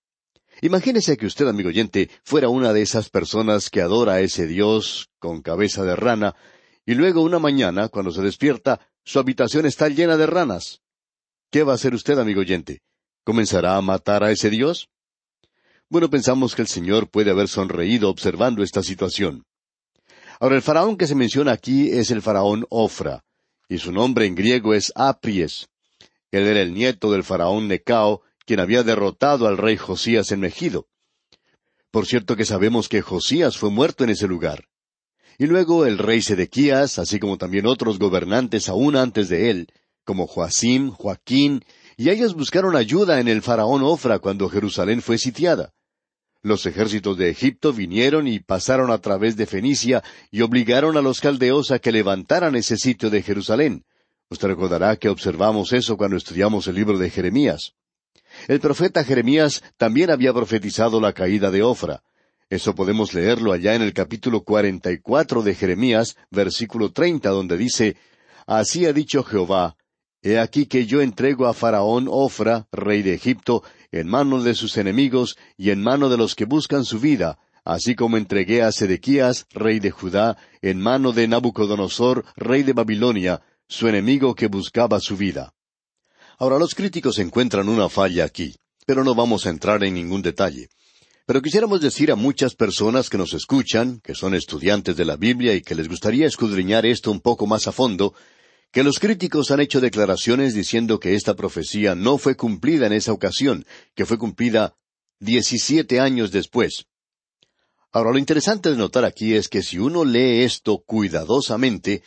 Imagínese 0.61 1.17
que 1.17 1.27
usted, 1.27 1.47
amigo 1.47 1.69
oyente, 1.69 2.09
fuera 2.23 2.49
una 2.49 2.73
de 2.73 2.81
esas 2.81 3.09
personas 3.09 3.69
que 3.69 3.81
adora 3.81 4.13
a 4.13 4.21
ese 4.21 4.47
Dios 4.47 5.09
con 5.19 5.41
cabeza 5.41 5.83
de 5.83 5.95
rana, 5.95 6.35
y 6.85 6.95
luego 6.95 7.21
una 7.21 7.37
mañana, 7.37 7.89
cuando 7.89 8.11
se 8.11 8.21
despierta, 8.21 8.79
su 9.03 9.19
habitación 9.19 9.65
está 9.65 9.87
llena 9.89 10.17
de 10.17 10.25
ranas. 10.25 10.81
¿Qué 11.51 11.63
va 11.63 11.73
a 11.73 11.75
hacer 11.75 11.93
usted, 11.93 12.17
amigo 12.17 12.41
oyente? 12.41 12.81
¿Comenzará 13.23 13.77
a 13.77 13.81
matar 13.81 14.23
a 14.23 14.31
ese 14.31 14.49
Dios? 14.49 14.89
Bueno, 15.89 16.09
pensamos 16.09 16.55
que 16.55 16.63
el 16.63 16.67
Señor 16.67 17.09
puede 17.09 17.31
haber 17.31 17.47
sonreído 17.47 18.09
observando 18.09 18.63
esta 18.63 18.81
situación. 18.81 19.45
Ahora, 20.39 20.55
el 20.55 20.61
faraón 20.61 20.97
que 20.97 21.07
se 21.07 21.15
menciona 21.15 21.51
aquí 21.51 21.89
es 21.89 22.09
el 22.09 22.21
faraón 22.21 22.65
Ofra, 22.69 23.23
y 23.69 23.77
su 23.77 23.91
nombre 23.91 24.25
en 24.25 24.35
griego 24.35 24.73
es 24.73 24.91
Apries. 24.95 25.67
Él 26.31 26.47
era 26.47 26.61
el 26.61 26.73
nieto 26.73 27.11
del 27.11 27.23
faraón 27.23 27.67
Necao, 27.67 28.23
quien 28.47 28.61
había 28.61 28.81
derrotado 28.81 29.45
al 29.45 29.57
rey 29.57 29.75
Josías 29.75 30.31
en 30.31 30.39
Megido. 30.39 30.87
Por 31.91 32.05
cierto 32.05 32.37
que 32.37 32.45
sabemos 32.45 32.87
que 32.87 33.01
Josías 33.01 33.57
fue 33.57 33.69
muerto 33.69 34.05
en 34.05 34.09
ese 34.09 34.25
lugar. 34.25 34.69
Y 35.37 35.47
luego 35.47 35.85
el 35.85 35.97
rey 35.97 36.21
Sedequías, 36.21 36.97
así 36.97 37.19
como 37.19 37.37
también 37.37 37.67
otros 37.67 37.99
gobernantes 37.99 38.69
aún 38.69 38.95
antes 38.95 39.27
de 39.27 39.49
él, 39.49 39.67
como 40.05 40.27
Joacim, 40.27 40.91
Joaquín, 40.91 41.65
y 41.97 42.09
ellos 42.09 42.35
buscaron 42.35 42.77
ayuda 42.77 43.19
en 43.19 43.27
el 43.27 43.41
faraón 43.41 43.83
Ofra 43.83 44.19
cuando 44.19 44.47
Jerusalén 44.47 45.01
fue 45.01 45.17
sitiada. 45.17 45.73
Los 46.41 46.65
ejércitos 46.65 47.17
de 47.17 47.29
Egipto 47.29 47.73
vinieron 47.73 48.29
y 48.29 48.39
pasaron 48.39 48.91
a 48.91 48.99
través 48.99 49.35
de 49.35 49.45
Fenicia 49.45 50.03
y 50.31 50.41
obligaron 50.41 50.95
a 50.95 51.01
los 51.01 51.19
caldeos 51.19 51.71
a 51.71 51.79
que 51.79 51.91
levantaran 51.91 52.55
ese 52.55 52.77
sitio 52.77 53.09
de 53.09 53.21
Jerusalén. 53.21 53.83
Usted 54.29 54.47
recordará 54.47 54.95
que 54.95 55.09
observamos 55.09 55.73
eso 55.73 55.97
cuando 55.97 56.15
estudiamos 56.15 56.67
el 56.67 56.75
libro 56.75 56.97
de 56.97 57.09
Jeremías. 57.09 57.73
El 58.47 58.59
profeta 58.59 59.03
Jeremías 59.03 59.63
también 59.77 60.11
había 60.11 60.33
profetizado 60.33 61.01
la 61.01 61.13
caída 61.13 61.51
de 61.51 61.63
Ofra. 61.63 62.03
Eso 62.49 62.75
podemos 62.75 63.13
leerlo 63.13 63.51
allá 63.51 63.75
en 63.75 63.81
el 63.81 63.93
capítulo 63.93 64.43
cuarenta 64.43 64.91
y 64.91 64.99
cuatro 64.99 65.41
de 65.41 65.53
Jeremías, 65.53 66.15
versículo 66.31 66.91
treinta, 66.91 67.29
donde 67.29 67.57
dice 67.57 67.97
Así 68.45 68.85
ha 68.85 68.93
dicho 68.93 69.23
Jehová 69.23 69.75
He 70.21 70.39
aquí 70.39 70.65
que 70.65 70.85
yo 70.85 71.01
entrego 71.01 71.47
a 71.47 71.53
Faraón 71.53 72.07
Ofra, 72.09 72.67
rey 72.71 73.01
de 73.01 73.13
Egipto, 73.13 73.63
en 73.91 74.07
mano 74.07 74.41
de 74.41 74.55
sus 74.55 74.77
enemigos 74.77 75.37
y 75.57 75.69
en 75.69 75.81
mano 75.81 76.09
de 76.09 76.17
los 76.17 76.35
que 76.35 76.45
buscan 76.45 76.85
su 76.85 76.99
vida, 76.99 77.37
así 77.63 77.95
como 77.95 78.17
entregué 78.17 78.63
a 78.63 78.71
Sedequías, 78.71 79.45
rey 79.51 79.79
de 79.79 79.91
Judá, 79.91 80.37
en 80.61 80.79
mano 80.79 81.11
de 81.11 81.27
Nabucodonosor, 81.27 82.25
rey 82.35 82.63
de 82.63 82.73
Babilonia, 82.73 83.41
su 83.67 83.87
enemigo 83.87 84.33
que 84.33 84.47
buscaba 84.47 84.99
su 84.99 85.17
vida. 85.17 85.53
Ahora 86.39 86.59
los 86.59 86.75
críticos 86.75 87.17
encuentran 87.17 87.67
una 87.67 87.89
falla 87.89 88.23
aquí, 88.23 88.55
pero 88.85 89.03
no 89.03 89.15
vamos 89.15 89.45
a 89.45 89.49
entrar 89.49 89.83
en 89.83 89.95
ningún 89.95 90.21
detalle. 90.21 90.69
Pero 91.25 91.41
quisiéramos 91.41 91.81
decir 91.81 92.11
a 92.11 92.15
muchas 92.15 92.53
personas 92.53 93.09
que 93.09 93.17
nos 93.17 93.33
escuchan, 93.33 93.99
que 94.01 94.13
son 94.13 94.35
estudiantes 94.35 94.95
de 94.95 95.05
la 95.05 95.15
Biblia 95.15 95.55
y 95.55 95.61
que 95.61 95.73
les 95.73 95.89
gustaría 95.89 96.27
escudriñar 96.27 96.85
esto 96.85 97.09
un 97.11 97.21
poco 97.21 97.47
más 97.47 97.67
a 97.67 97.71
fondo, 97.71 98.13
que 98.71 98.83
los 98.83 98.99
críticos 98.99 99.49
han 99.49 99.61
hecho 99.61 99.81
declaraciones 99.81 100.53
diciendo 100.53 100.99
que 100.99 101.15
esta 101.15 101.35
profecía 101.35 101.95
no 101.95 102.19
fue 102.19 102.35
cumplida 102.35 102.85
en 102.85 102.93
esa 102.93 103.13
ocasión, 103.13 103.65
que 103.95 104.05
fue 104.05 104.19
cumplida 104.19 104.75
diecisiete 105.19 105.99
años 105.99 106.31
después. 106.31 106.85
Ahora 107.91 108.11
lo 108.11 108.19
interesante 108.19 108.69
de 108.69 108.77
notar 108.77 109.05
aquí 109.05 109.33
es 109.33 109.49
que 109.49 109.63
si 109.63 109.79
uno 109.79 110.05
lee 110.05 110.43
esto 110.43 110.83
cuidadosamente, 110.85 112.03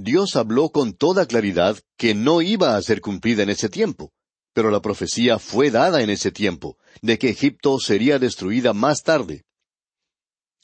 Dios 0.00 0.36
habló 0.36 0.70
con 0.70 0.92
toda 0.92 1.26
claridad 1.26 1.76
que 1.96 2.14
no 2.14 2.40
iba 2.40 2.76
a 2.76 2.82
ser 2.82 3.00
cumplida 3.00 3.42
en 3.42 3.50
ese 3.50 3.68
tiempo. 3.68 4.12
Pero 4.52 4.70
la 4.70 4.80
profecía 4.80 5.38
fue 5.38 5.70
dada 5.70 6.02
en 6.02 6.10
ese 6.10 6.30
tiempo, 6.30 6.78
de 7.02 7.18
que 7.18 7.30
Egipto 7.30 7.78
sería 7.80 8.18
destruida 8.18 8.72
más 8.72 9.02
tarde. 9.02 9.44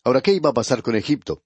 Ahora, 0.05 0.21
¿qué 0.21 0.33
iba 0.33 0.51
a 0.51 0.55
pasar 0.55 0.83
con 0.83 0.95
Egipto? 0.95 1.43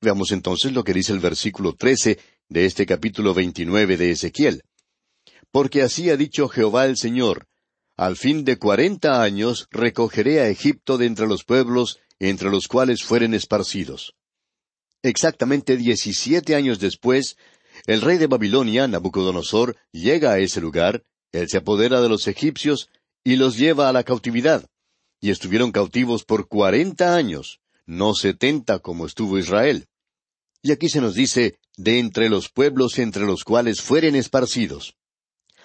Veamos 0.00 0.32
entonces 0.32 0.72
lo 0.72 0.82
que 0.82 0.94
dice 0.94 1.12
el 1.12 1.20
versículo 1.20 1.74
trece 1.74 2.18
de 2.48 2.64
este 2.64 2.86
capítulo 2.86 3.34
veintinueve 3.34 3.96
de 3.96 4.12
Ezequiel. 4.12 4.62
Porque 5.50 5.82
así 5.82 6.10
ha 6.10 6.16
dicho 6.16 6.48
Jehová 6.48 6.86
el 6.86 6.96
Señor, 6.96 7.46
al 7.96 8.16
fin 8.16 8.44
de 8.44 8.58
cuarenta 8.58 9.22
años 9.22 9.68
recogeré 9.70 10.40
a 10.40 10.48
Egipto 10.48 10.98
de 10.98 11.06
entre 11.06 11.26
los 11.26 11.44
pueblos 11.44 11.98
entre 12.18 12.50
los 12.50 12.66
cuales 12.66 13.02
fueren 13.02 13.34
esparcidos. 13.34 14.14
Exactamente 15.06 15.76
diecisiete 15.76 16.54
años 16.54 16.78
después, 16.78 17.36
el 17.86 18.00
rey 18.00 18.18
de 18.18 18.26
Babilonia, 18.26 18.88
Nabucodonosor, 18.88 19.76
llega 19.92 20.32
a 20.32 20.38
ese 20.38 20.60
lugar 20.60 21.04
él 21.32 21.48
se 21.48 21.58
apodera 21.58 22.00
de 22.00 22.08
los 22.08 22.26
egipcios 22.28 22.88
y 23.22 23.36
los 23.36 23.58
lleva 23.58 23.88
a 23.88 23.92
la 23.92 24.04
cautividad. 24.04 24.66
Y 25.20 25.30
estuvieron 25.30 25.70
cautivos 25.70 26.24
por 26.24 26.48
cuarenta 26.48 27.14
años, 27.14 27.60
no 27.84 28.14
setenta 28.14 28.78
como 28.78 29.06
estuvo 29.06 29.38
Israel. 29.38 29.86
Y 30.62 30.72
aquí 30.72 30.88
se 30.88 31.00
nos 31.00 31.14
dice, 31.14 31.58
de 31.76 31.98
entre 31.98 32.30
los 32.30 32.48
pueblos 32.48 32.98
entre 32.98 33.26
los 33.26 33.44
cuales 33.44 33.82
fueren 33.82 34.16
esparcidos. 34.16 34.96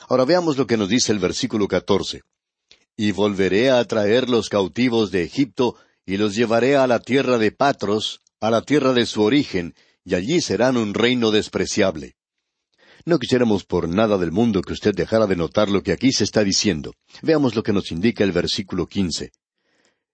Ahora 0.10 0.26
veamos 0.26 0.58
lo 0.58 0.68
que 0.68 0.78
nos 0.78 0.90
dice 0.90 1.14
el 1.14 1.20
versículo 1.20 1.68
catorce. 1.68 2.22
Y 2.98 3.12
volveré 3.14 3.72
a 3.72 3.84
traer 3.86 4.30
los 4.30 4.50
cautivos 4.50 5.12
de 5.12 5.24
Egipto, 5.24 5.76
y 6.06 6.18
los 6.18 6.36
llevaré 6.36 6.76
a 6.76 6.88
la 6.88 7.00
tierra 7.00 7.38
de 7.38 7.52
Patros, 7.52 8.22
a 8.42 8.50
la 8.50 8.64
tierra 8.64 8.92
de 8.94 9.06
su 9.06 9.22
origen, 9.22 9.76
y 10.04 10.16
allí 10.16 10.42
serán 10.42 10.76
un 10.76 10.96
reino 10.96 11.30
despreciable. 11.30 12.16
No 13.06 13.20
quisiéramos 13.20 13.64
por 13.64 13.88
nada 13.88 14.18
del 14.18 14.32
mundo 14.32 14.62
que 14.64 14.74
usted 14.74 14.94
dejara 14.94 15.28
de 15.28 15.36
notar 15.36 15.70
lo 15.70 15.84
que 15.84 15.92
aquí 15.92 16.12
se 16.12 16.24
está 16.24 16.44
diciendo. 16.44 16.94
Veamos 17.22 17.56
lo 17.56 17.62
que 17.62 17.72
nos 17.72 17.92
indica 17.92 18.24
el 18.24 18.32
versículo 18.32 18.88
quince. 18.88 19.32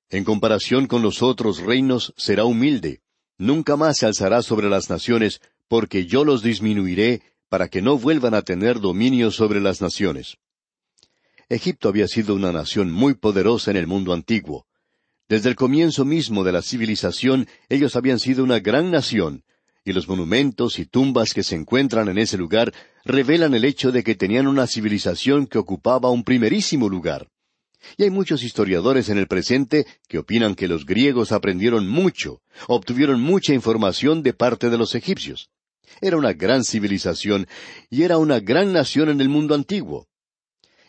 En 0.09 0.25
comparación 0.25 0.87
con 0.87 1.01
los 1.01 1.21
otros 1.21 1.59
reinos 1.59 2.13
será 2.17 2.43
humilde. 2.45 3.01
Nunca 3.37 3.77
más 3.77 3.97
se 3.97 4.05
alzará 4.05 4.41
sobre 4.41 4.69
las 4.69 4.89
naciones, 4.89 5.41
porque 5.67 6.05
yo 6.05 6.25
los 6.25 6.41
disminuiré 6.43 7.21
para 7.49 7.69
que 7.69 7.81
no 7.81 7.97
vuelvan 7.97 8.33
a 8.33 8.41
tener 8.41 8.79
dominio 8.79 9.31
sobre 9.31 9.61
las 9.61 9.81
naciones. 9.81 10.37
Egipto 11.49 11.87
había 11.87 12.07
sido 12.07 12.35
una 12.35 12.51
nación 12.51 12.91
muy 12.91 13.13
poderosa 13.13 13.71
en 13.71 13.77
el 13.77 13.87
mundo 13.87 14.11
antiguo. 14.11 14.65
Desde 15.29 15.49
el 15.49 15.55
comienzo 15.55 16.05
mismo 16.05 16.45
de 16.45 16.53
la 16.53 16.61
civilización 16.61 17.47
ellos 17.67 17.97
habían 17.97 18.19
sido 18.19 18.43
una 18.45 18.59
gran 18.59 18.91
nación, 18.91 19.43
y 19.83 19.91
los 19.91 20.07
monumentos 20.07 20.79
y 20.79 20.85
tumbas 20.85 21.33
que 21.33 21.43
se 21.43 21.55
encuentran 21.55 22.07
en 22.07 22.17
ese 22.17 22.37
lugar 22.37 22.73
revelan 23.03 23.53
el 23.53 23.65
hecho 23.65 23.91
de 23.91 24.03
que 24.03 24.15
tenían 24.15 24.47
una 24.47 24.67
civilización 24.67 25.45
que 25.47 25.57
ocupaba 25.57 26.11
un 26.11 26.23
primerísimo 26.23 26.87
lugar. 26.87 27.29
Y 27.97 28.03
hay 28.03 28.09
muchos 28.09 28.41
historiadores 28.41 29.09
en 29.09 29.17
el 29.17 29.27
presente 29.27 29.85
que 30.07 30.17
opinan 30.17 30.55
que 30.55 30.67
los 30.67 30.85
griegos 30.85 31.31
aprendieron 31.31 31.87
mucho, 31.87 32.41
obtuvieron 32.67 33.21
mucha 33.21 33.53
información 33.53 34.23
de 34.23 34.33
parte 34.33 34.69
de 34.69 34.77
los 34.77 34.95
egipcios. 34.95 35.49
Era 36.01 36.17
una 36.17 36.33
gran 36.33 36.63
civilización 36.63 37.47
y 37.89 38.03
era 38.03 38.17
una 38.17 38.39
gran 38.39 38.71
nación 38.71 39.09
en 39.09 39.19
el 39.19 39.29
mundo 39.29 39.55
antiguo. 39.55 40.07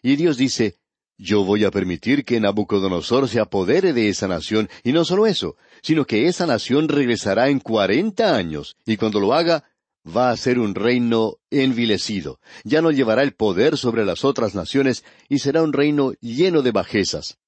Y 0.03 0.17
Dios 0.17 0.37
dice, 0.37 0.77
yo 1.19 1.45
voy 1.45 1.65
a 1.65 1.73
permitir 1.73 2.25
que 2.25 2.39
Nabucodonosor 2.39 3.29
se 3.29 3.41
apodere 3.41 3.93
de 3.93 4.09
esa 4.09 4.29
nación, 4.29 4.71
y 4.85 4.93
no 4.93 5.05
solo 5.05 5.27
eso, 5.27 5.57
sino 5.83 6.07
que 6.07 6.29
esa 6.29 6.47
nación 6.47 6.89
regresará 6.89 7.49
en 7.49 7.59
cuarenta 7.59 8.37
años, 8.37 8.77
y 8.87 8.97
cuando 8.97 9.19
lo 9.19 9.35
haga, 9.35 9.65
va 10.07 10.31
a 10.31 10.37
ser 10.37 10.61
un 10.61 10.75
reino 10.75 11.39
envilecido, 11.51 12.39
ya 12.65 12.81
no 12.81 12.93
llevará 12.93 13.25
el 13.25 13.35
poder 13.35 13.77
sobre 13.77 14.05
las 14.05 14.25
otras 14.25 14.55
naciones, 14.55 15.05
y 15.29 15.41
será 15.41 15.63
un 15.63 15.73
reino 15.73 16.13
lleno 16.21 16.63
de 16.63 16.71
bajezas. 16.71 17.39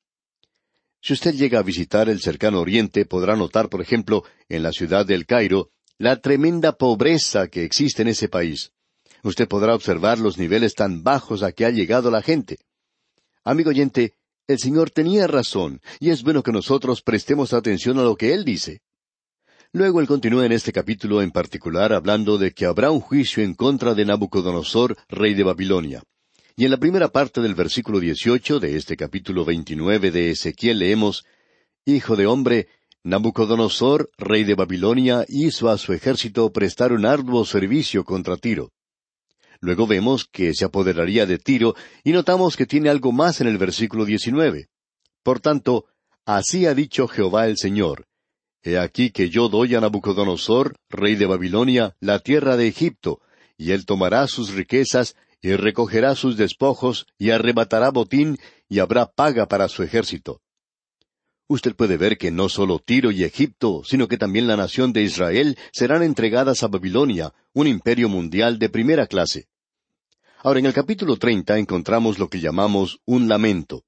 Si 1.00 1.14
usted 1.14 1.34
llega 1.34 1.60
a 1.60 1.62
visitar 1.62 2.08
el 2.08 2.20
cercano 2.20 2.60
oriente, 2.60 3.06
podrá 3.06 3.36
notar, 3.36 3.70
por 3.70 3.80
ejemplo, 3.80 4.24
en 4.48 4.62
la 4.62 4.72
ciudad 4.72 5.06
del 5.06 5.26
Cairo, 5.26 5.70
la 5.96 6.20
tremenda 6.20 6.72
pobreza 6.72 7.48
que 7.48 7.64
existe 7.64 8.02
en 8.02 8.08
ese 8.08 8.28
país. 8.28 8.72
Usted 9.22 9.48
podrá 9.48 9.74
observar 9.74 10.18
los 10.18 10.38
niveles 10.38 10.74
tan 10.74 11.02
bajos 11.02 11.42
a 11.42 11.52
que 11.52 11.64
ha 11.64 11.70
llegado 11.70 12.10
la 12.10 12.22
gente. 12.22 12.58
Amigo 13.44 13.70
oyente, 13.70 14.14
el 14.46 14.58
Señor 14.58 14.90
tenía 14.90 15.26
razón, 15.26 15.80
y 15.98 16.10
es 16.10 16.22
bueno 16.22 16.42
que 16.42 16.52
nosotros 16.52 17.00
prestemos 17.00 17.52
atención 17.54 17.98
a 17.98 18.02
lo 18.02 18.16
que 18.16 18.34
Él 18.34 18.44
dice. 18.44 18.82
Luego 19.72 20.00
Él 20.00 20.06
continúa 20.06 20.44
en 20.44 20.52
este 20.52 20.72
capítulo 20.72 21.22
en 21.22 21.30
particular 21.30 21.92
hablando 21.92 22.36
de 22.36 22.52
que 22.52 22.66
habrá 22.66 22.90
un 22.90 23.00
juicio 23.00 23.42
en 23.42 23.54
contra 23.54 23.94
de 23.94 24.04
Nabucodonosor, 24.04 24.96
rey 25.08 25.34
de 25.34 25.44
Babilonia. 25.44 26.02
Y 26.56 26.66
en 26.66 26.72
la 26.72 26.76
primera 26.76 27.08
parte 27.08 27.40
del 27.40 27.54
versículo 27.54 28.00
dieciocho 28.00 28.60
de 28.60 28.76
este 28.76 28.96
capítulo 28.96 29.44
veintinueve 29.46 30.10
de 30.10 30.32
Ezequiel 30.32 30.80
leemos 30.80 31.24
Hijo 31.86 32.16
de 32.16 32.26
hombre, 32.26 32.68
Nabucodonosor, 33.04 34.10
rey 34.18 34.44
de 34.44 34.54
Babilonia, 34.54 35.24
hizo 35.28 35.70
a 35.70 35.78
su 35.78 35.94
ejército 35.94 36.52
prestar 36.52 36.92
un 36.92 37.06
arduo 37.06 37.46
servicio 37.46 38.04
contra 38.04 38.36
Tiro. 38.36 38.72
Luego 39.60 39.86
vemos 39.86 40.24
que 40.24 40.54
se 40.54 40.64
apoderaría 40.64 41.26
de 41.26 41.38
Tiro 41.38 41.74
y 42.02 42.12
notamos 42.12 42.56
que 42.56 42.66
tiene 42.66 42.88
algo 42.88 43.12
más 43.12 43.40
en 43.40 43.46
el 43.46 43.58
versículo 43.58 44.04
19. 44.04 44.68
Por 45.22 45.40
tanto, 45.40 45.84
así 46.24 46.66
ha 46.66 46.74
dicho 46.74 47.06
Jehová 47.06 47.46
el 47.46 47.58
Señor. 47.58 48.06
He 48.62 48.78
aquí 48.78 49.10
que 49.10 49.30
yo 49.30 49.48
doy 49.48 49.74
a 49.74 49.80
Nabucodonosor, 49.80 50.76
rey 50.88 51.14
de 51.14 51.26
Babilonia, 51.26 51.96
la 52.00 52.18
tierra 52.18 52.56
de 52.56 52.68
Egipto, 52.68 53.20
y 53.56 53.72
él 53.72 53.84
tomará 53.86 54.26
sus 54.26 54.52
riquezas, 54.52 55.14
y 55.42 55.54
recogerá 55.54 56.14
sus 56.14 56.36
despojos, 56.36 57.06
y 57.18 57.30
arrebatará 57.30 57.90
botín, 57.90 58.38
y 58.68 58.78
habrá 58.78 59.06
paga 59.06 59.46
para 59.46 59.68
su 59.68 59.82
ejército. 59.82 60.40
Usted 61.48 61.74
puede 61.74 61.96
ver 61.96 62.16
que 62.16 62.30
no 62.30 62.48
solo 62.48 62.78
Tiro 62.78 63.10
y 63.10 63.24
Egipto, 63.24 63.82
sino 63.84 64.06
que 64.06 64.16
también 64.16 64.46
la 64.46 64.56
nación 64.56 64.92
de 64.92 65.02
Israel 65.02 65.58
serán 65.72 66.02
entregadas 66.02 66.62
a 66.62 66.68
Babilonia, 66.68 67.34
un 67.52 67.66
imperio 67.66 68.08
mundial 68.08 68.58
de 68.58 68.68
primera 68.68 69.06
clase. 69.06 69.48
Ahora, 70.42 70.58
en 70.58 70.64
el 70.64 70.72
capítulo 70.72 71.16
treinta 71.16 71.58
encontramos 71.58 72.18
lo 72.18 72.28
que 72.28 72.40
llamamos 72.40 73.00
un 73.04 73.28
lamento. 73.28 73.84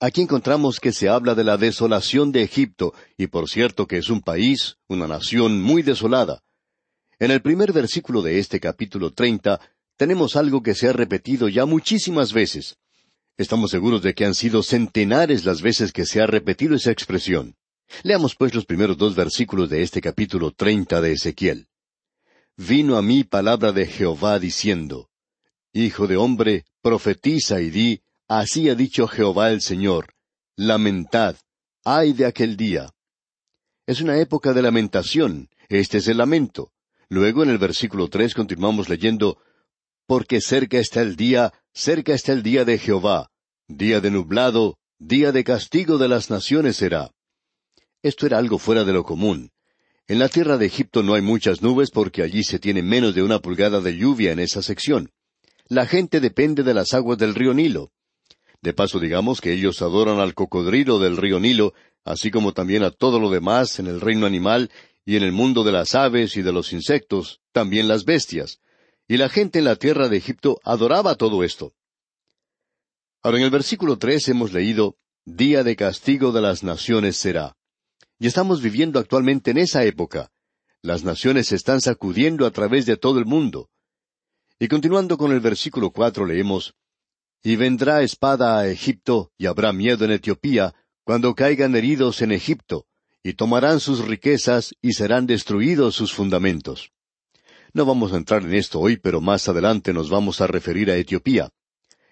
Aquí 0.00 0.22
encontramos 0.22 0.80
que 0.80 0.90
se 0.90 1.10
habla 1.10 1.34
de 1.34 1.44
la 1.44 1.58
desolación 1.58 2.32
de 2.32 2.42
Egipto, 2.42 2.94
y 3.18 3.26
por 3.26 3.46
cierto 3.46 3.86
que 3.86 3.98
es 3.98 4.08
un 4.08 4.22
país, 4.22 4.76
una 4.88 5.06
nación 5.06 5.60
muy 5.60 5.82
desolada. 5.82 6.42
En 7.18 7.30
el 7.30 7.42
primer 7.42 7.74
versículo 7.74 8.22
de 8.22 8.38
este 8.38 8.58
capítulo 8.58 9.12
treinta 9.12 9.60
tenemos 9.98 10.34
algo 10.34 10.62
que 10.62 10.74
se 10.74 10.88
ha 10.88 10.94
repetido 10.94 11.50
ya 11.50 11.66
muchísimas 11.66 12.32
veces. 12.32 12.78
Estamos 13.36 13.70
seguros 13.70 14.00
de 14.00 14.14
que 14.14 14.24
han 14.24 14.34
sido 14.34 14.62
centenares 14.62 15.44
las 15.44 15.60
veces 15.60 15.92
que 15.92 16.06
se 16.06 16.22
ha 16.22 16.26
repetido 16.26 16.74
esa 16.74 16.90
expresión. 16.90 17.54
Leamos 18.02 18.34
pues 18.34 18.54
los 18.54 18.64
primeros 18.64 18.96
dos 18.96 19.14
versículos 19.14 19.68
de 19.68 19.82
este 19.82 20.00
capítulo 20.00 20.52
treinta 20.52 21.02
de 21.02 21.12
Ezequiel. 21.12 21.68
Vino 22.56 22.96
a 22.96 23.02
mí 23.02 23.24
palabra 23.24 23.72
de 23.72 23.86
Jehová 23.86 24.38
diciendo, 24.38 25.10
Hijo 25.74 26.06
de 26.06 26.16
hombre, 26.16 26.66
profetiza 26.82 27.60
y 27.60 27.70
di, 27.70 28.02
Así 28.28 28.68
ha 28.68 28.74
dicho 28.74 29.08
Jehová 29.08 29.50
el 29.50 29.60
Señor, 29.62 30.14
lamentad, 30.56 31.36
ay 31.84 32.12
de 32.12 32.26
aquel 32.26 32.56
día. 32.56 32.90
Es 33.86 34.00
una 34.00 34.18
época 34.18 34.52
de 34.52 34.62
lamentación, 34.62 35.48
este 35.68 35.98
es 35.98 36.08
el 36.08 36.18
lamento. 36.18 36.72
Luego 37.08 37.42
en 37.42 37.50
el 37.50 37.58
versículo 37.58 38.08
tres 38.08 38.34
continuamos 38.34 38.88
leyendo, 38.88 39.38
Porque 40.06 40.40
cerca 40.40 40.78
está 40.78 41.00
el 41.00 41.16
día, 41.16 41.52
cerca 41.72 42.12
está 42.14 42.32
el 42.32 42.42
día 42.42 42.64
de 42.64 42.78
Jehová, 42.78 43.30
día 43.66 44.00
de 44.00 44.10
nublado, 44.10 44.78
día 44.98 45.32
de 45.32 45.42
castigo 45.42 45.96
de 45.96 46.08
las 46.08 46.30
naciones 46.30 46.76
será. 46.76 47.12
Esto 48.02 48.26
era 48.26 48.38
algo 48.38 48.58
fuera 48.58 48.84
de 48.84 48.92
lo 48.92 49.04
común. 49.04 49.50
En 50.06 50.18
la 50.18 50.28
tierra 50.28 50.58
de 50.58 50.66
Egipto 50.66 51.02
no 51.02 51.14
hay 51.14 51.22
muchas 51.22 51.62
nubes 51.62 51.90
porque 51.90 52.22
allí 52.22 52.44
se 52.44 52.58
tiene 52.58 52.82
menos 52.82 53.14
de 53.14 53.22
una 53.22 53.38
pulgada 53.38 53.80
de 53.80 53.96
lluvia 53.96 54.32
en 54.32 54.38
esa 54.38 54.60
sección. 54.60 55.10
La 55.68 55.86
gente 55.86 56.20
depende 56.20 56.62
de 56.62 56.74
las 56.74 56.94
aguas 56.94 57.18
del 57.18 57.34
río 57.34 57.54
Nilo. 57.54 57.92
De 58.60 58.72
paso 58.72 58.98
digamos 58.98 59.40
que 59.40 59.52
ellos 59.52 59.82
adoran 59.82 60.18
al 60.20 60.34
cocodrilo 60.34 60.98
del 60.98 61.16
río 61.16 61.40
Nilo, 61.40 61.74
así 62.04 62.30
como 62.30 62.52
también 62.52 62.82
a 62.82 62.90
todo 62.90 63.18
lo 63.18 63.30
demás 63.30 63.78
en 63.78 63.86
el 63.86 64.00
reino 64.00 64.26
animal 64.26 64.70
y 65.04 65.16
en 65.16 65.22
el 65.22 65.32
mundo 65.32 65.64
de 65.64 65.72
las 65.72 65.94
aves 65.94 66.36
y 66.36 66.42
de 66.42 66.52
los 66.52 66.72
insectos, 66.72 67.40
también 67.52 67.88
las 67.88 68.04
bestias. 68.04 68.60
Y 69.08 69.16
la 69.16 69.28
gente 69.28 69.58
en 69.58 69.64
la 69.64 69.76
tierra 69.76 70.08
de 70.08 70.16
Egipto 70.16 70.60
adoraba 70.64 71.16
todo 71.16 71.42
esto. 71.42 71.72
Ahora 73.22 73.38
en 73.38 73.44
el 73.44 73.50
versículo 73.50 73.98
tres 73.98 74.28
hemos 74.28 74.52
leído, 74.52 74.96
Día 75.24 75.62
de 75.62 75.76
castigo 75.76 76.32
de 76.32 76.40
las 76.40 76.64
naciones 76.64 77.16
será. 77.16 77.56
Y 78.18 78.26
estamos 78.26 78.60
viviendo 78.60 78.98
actualmente 78.98 79.52
en 79.52 79.58
esa 79.58 79.84
época. 79.84 80.32
Las 80.82 81.04
naciones 81.04 81.46
se 81.46 81.54
están 81.54 81.80
sacudiendo 81.80 82.44
a 82.44 82.50
través 82.50 82.86
de 82.86 82.96
todo 82.96 83.20
el 83.20 83.24
mundo. 83.24 83.70
Y 84.58 84.68
continuando 84.68 85.18
con 85.18 85.32
el 85.32 85.40
versículo 85.40 85.90
cuatro 85.90 86.24
leemos, 86.26 86.74
y 87.42 87.56
vendrá 87.56 88.02
espada 88.02 88.58
a 88.58 88.68
Egipto, 88.68 89.32
y 89.36 89.46
habrá 89.46 89.72
miedo 89.72 90.04
en 90.04 90.12
Etiopía, 90.12 90.74
cuando 91.04 91.34
caigan 91.34 91.74
heridos 91.74 92.22
en 92.22 92.30
Egipto, 92.30 92.86
y 93.22 93.34
tomarán 93.34 93.80
sus 93.80 94.06
riquezas, 94.06 94.74
y 94.80 94.92
serán 94.92 95.26
destruidos 95.26 95.96
sus 95.96 96.12
fundamentos. 96.12 96.92
No 97.74 97.84
vamos 97.84 98.12
a 98.12 98.16
entrar 98.16 98.42
en 98.42 98.54
esto 98.54 98.78
hoy, 98.78 98.96
pero 98.96 99.20
más 99.20 99.48
adelante 99.48 99.92
nos 99.92 100.10
vamos 100.10 100.40
a 100.40 100.46
referir 100.46 100.90
a 100.90 100.96
Etiopía. 100.96 101.50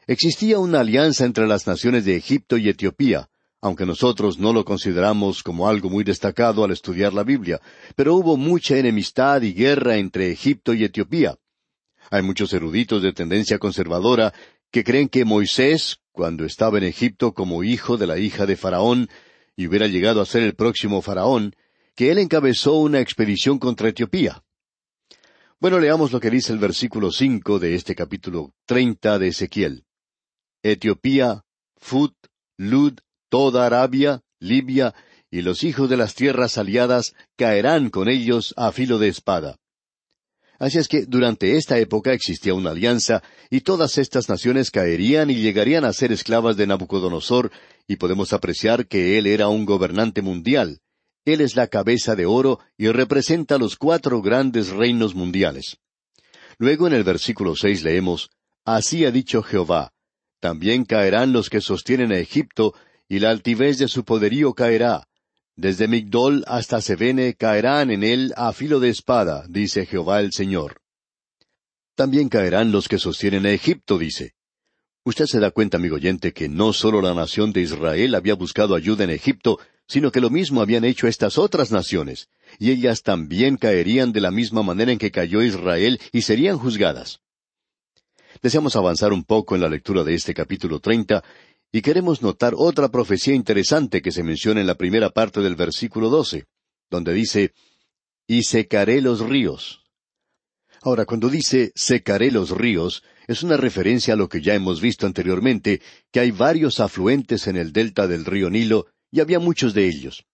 Existía 0.07 0.59
una 0.59 0.81
alianza 0.81 1.25
entre 1.25 1.47
las 1.47 1.67
naciones 1.67 2.05
de 2.05 2.17
Egipto 2.17 2.57
y 2.57 2.69
Etiopía, 2.69 3.29
aunque 3.61 3.87
nosotros 3.87 4.39
no 4.39 4.53
lo 4.53 4.65
consideramos 4.65 5.43
como 5.43 5.69
algo 5.69 5.91
muy 5.91 6.03
destacado 6.03 6.65
al 6.65 6.73
estudiar 6.73 7.13
la 7.13 7.23
Biblia, 7.23 7.61
pero 7.95 8.15
hubo 8.15 8.37
mucha 8.37 8.77
enemistad 8.79 9.43
y 9.43 9.53
guerra 9.53 9.99
entre 9.99 10.33
Egipto 10.33 10.73
y 10.73 10.85
Etiopía. 10.85 11.37
Hay 12.11 12.23
muchos 12.23 12.53
eruditos 12.53 13.03
de 13.03 13.13
tendencia 13.13 13.59
conservadora 13.59 14.33
que 14.71 14.85
creen 14.85 15.09
que 15.09 15.25
Moisés, 15.25 15.99
cuando 16.13 16.45
estaba 16.45 16.79
en 16.79 16.85
Egipto 16.85 17.35
como 17.35 17.65
hijo 17.65 17.97
de 17.97 18.07
la 18.07 18.19
hija 18.19 18.47
de 18.47 18.57
Faraón, 18.57 19.09
y 19.57 19.67
hubiera 19.67 19.87
llegado 19.87 20.21
a 20.21 20.27
ser 20.27 20.43
el 20.43 20.55
próximo 20.55 21.03
Faraón, 21.03 21.55
que 21.95 22.11
él 22.11 22.19
encabezó 22.19 22.75
una 22.75 23.01
expedición 23.01 23.59
contra 23.59 23.89
Etiopía. 23.89 24.43
Bueno, 25.59 25.79
leamos 25.79 26.13
lo 26.13 26.21
que 26.21 26.31
dice 26.31 26.53
el 26.53 26.59
versículo 26.59 27.13
cinco 27.13 27.59
de 27.59 27.75
este 27.75 27.95
capítulo 27.95 28.55
treinta 28.65 29.19
de 29.19 29.29
Ezequiel. 29.29 29.85
Etiopía, 30.63 31.45
Fut, 31.77 32.15
Lud, 32.57 32.95
toda 33.29 33.67
Arabia, 33.67 34.23
Libia, 34.39 34.95
y 35.31 35.43
los 35.43 35.63
hijos 35.63 35.91
de 35.91 35.97
las 35.97 36.15
tierras 36.15 36.59
aliadas 36.59 37.15
caerán 37.37 37.91
con 37.91 38.09
ellos 38.09 38.55
a 38.57 38.73
filo 38.73 38.99
de 38.99 39.09
espada. 39.09 39.59
Así 40.61 40.77
es 40.77 40.89
que 40.89 41.07
durante 41.07 41.57
esta 41.57 41.79
época 41.79 42.13
existía 42.13 42.53
una 42.53 42.71
alianza 42.71 43.23
y 43.49 43.63
todas 43.63 43.97
estas 43.97 44.29
naciones 44.29 44.71
caerían 44.71 45.31
y 45.31 45.37
llegarían 45.37 45.87
a 45.87 45.93
ser 45.95 46.13
esclavas 46.13 46.59
de 46.59 46.67
Nabucodonosor 46.67 47.51
y 47.89 47.97
podemos 47.97 48.35
apreciar 48.35 48.87
que 48.87 49.17
él 49.17 49.27
era 49.27 49.49
un 49.49 49.65
gobernante 49.65 50.21
mundial. 50.21 50.81
Él 51.25 51.41
es 51.41 51.57
la 51.57 51.69
cabeza 51.69 52.15
de 52.15 52.27
oro 52.27 52.61
y 52.77 52.89
representa 52.89 53.57
los 53.57 53.77
cuatro 53.77 54.21
grandes 54.21 54.69
reinos 54.69 55.15
mundiales. 55.15 55.79
Luego 56.59 56.87
en 56.87 56.93
el 56.93 57.05
versículo 57.05 57.57
seis 57.57 57.83
leemos, 57.83 58.29
Así 58.67 59.07
ha 59.07 59.11
dicho 59.11 59.43
Jehová, 59.43 59.95
también 60.41 60.85
caerán 60.85 61.33
los 61.33 61.49
que 61.49 61.63
sostienen 61.63 62.13
a 62.13 62.19
Egipto, 62.19 62.75
y 63.09 63.19
la 63.19 63.31
altivez 63.31 63.79
de 63.79 63.89
su 63.89 64.05
poderío 64.05 64.53
caerá, 64.53 65.09
desde 65.57 65.89
Migdol 65.89 66.45
hasta 66.47 66.81
Sevene 66.81 67.35
caerán 67.35 67.91
en 67.91 68.03
él 68.03 68.33
a 68.37 68.53
filo 68.53 68.81
de 68.81 68.89
espada, 68.89 69.45
dice 69.49 69.87
Jehová 69.87 70.21
el 70.21 70.33
Señor. 70.33 70.81
También 71.95 72.29
caerán 72.29 72.73
los 72.73 72.89
que 72.89 72.99
sostienen 72.99 73.47
a 73.47 73.51
Egipto, 73.51 73.99
dice. 73.99 74.35
Usted 75.05 75.27
se 75.27 75.41
da 75.41 75.51
cuenta, 75.51 75.77
amigo 75.77 75.97
oyente, 75.97 76.33
que 76.33 76.49
no 76.49 76.73
solo 76.73 77.03
la 77.03 77.15
nación 77.15 77.53
de 77.53 77.63
Israel 77.63 78.15
había 78.15 78.35
buscado 78.35 78.75
ayuda 78.75 79.05
en 79.05 79.11
Egipto, 79.11 79.59
sino 79.87 80.13
que 80.13 80.21
lo 80.21 80.31
mismo 80.31 80.61
habían 80.61 80.85
hecho 80.85 81.09
estas 81.09 81.37
otras 81.37 81.73
naciones, 81.73 82.29
y 82.59 82.71
ellas 82.71 83.03
también 83.03 83.57
caerían 83.57 84.13
de 84.13 84.21
la 84.21 84.31
misma 84.31 84.63
manera 84.63 84.93
en 84.93 84.99
que 84.99 85.11
cayó 85.11 85.43
Israel 85.43 86.01
y 86.13 86.23
serían 86.23 86.59
juzgadas. 86.59 87.21
Deseamos 88.41 88.77
avanzar 88.77 89.13
un 89.13 89.25
poco 89.25 89.55
en 89.55 89.61
la 89.61 89.69
lectura 89.69 90.05
de 90.05 90.15
este 90.15 90.33
capítulo 90.33 90.81
treinta 90.81 91.25
y 91.73 91.83
queremos 91.83 92.23
notar 92.23 92.55
otra 92.57 92.89
profecía 92.89 93.35
interesante 93.35 94.03
que 94.03 94.13
se 94.13 94.23
menciona 94.23 94.61
en 94.61 94.67
la 94.67 94.75
primera 94.75 95.11
parte 95.11 95.41
del 95.41 95.55
versículo 95.55 96.09
doce, 96.09 96.47
donde 96.91 97.13
dice, 97.13 97.53
Y 98.27 98.43
secaré 98.43 99.01
los 99.01 99.21
ríos. 99.21 99.85
Ahora, 100.83 101.05
cuando 101.05 101.29
dice 101.29 101.73
secaré 101.75 102.31
los 102.31 102.51
ríos, 102.51 103.03
es 103.27 103.43
una 103.43 103.57
referencia 103.57 104.15
a 104.15 104.17
lo 104.17 104.29
que 104.29 104.41
ya 104.41 104.55
hemos 104.55 104.81
visto 104.81 105.07
anteriormente, 105.07 105.81
que 106.11 106.21
hay 106.21 106.31
varios 106.31 106.81
afluentes 106.81 107.47
en 107.47 107.57
el 107.57 107.73
delta 107.73 108.09
del 108.09 108.25
río 108.25 108.51
Nilo, 108.51 108.87
y 109.11 109.21
había 109.21 109.39
muchos 109.39 109.75
de 109.75 109.87
ellos. 109.87 110.25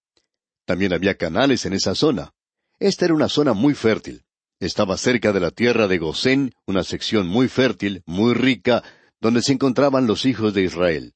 También 0.65 0.93
había 0.93 1.17
canales 1.17 1.67
en 1.67 1.73
esa 1.73 1.95
zona. 1.95 2.33
Esta 2.79 3.07
era 3.07 3.15
una 3.15 3.29
zona 3.29 3.55
muy 3.55 3.75
fértil. 3.75 4.25
Estaba 4.61 4.97
cerca 4.97 5.33
de 5.33 5.41
la 5.41 5.51
tierra 5.51 5.89
de 5.89 5.99
Gosén, 5.99 6.55
una 6.67 6.85
sección 6.85 7.27
muy 7.27 7.49
fértil, 7.49 8.03
muy 8.07 8.33
rica, 8.33 8.83
donde 9.21 9.43
se 9.43 9.53
encontraban 9.53 10.07
los 10.07 10.25
hijos 10.25 10.55
de 10.55 10.63
Israel. 10.63 11.16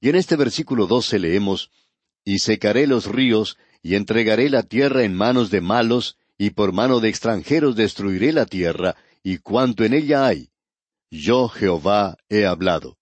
Y 0.00 0.08
en 0.08 0.16
este 0.16 0.36
versículo 0.36 0.86
doce 0.86 1.18
leemos, 1.18 1.70
Y 2.24 2.38
secaré 2.38 2.86
los 2.86 3.06
ríos, 3.06 3.56
y 3.82 3.94
entregaré 3.94 4.50
la 4.50 4.62
tierra 4.62 5.04
en 5.04 5.14
manos 5.14 5.50
de 5.50 5.60
malos, 5.60 6.16
y 6.38 6.50
por 6.50 6.72
mano 6.72 7.00
de 7.00 7.08
extranjeros 7.08 7.76
destruiré 7.76 8.32
la 8.32 8.46
tierra, 8.46 8.96
y 9.22 9.38
cuanto 9.38 9.84
en 9.84 9.94
ella 9.94 10.26
hay. 10.26 10.50
Yo, 11.10 11.48
Jehová, 11.48 12.16
he 12.28 12.46
hablado. 12.46 12.96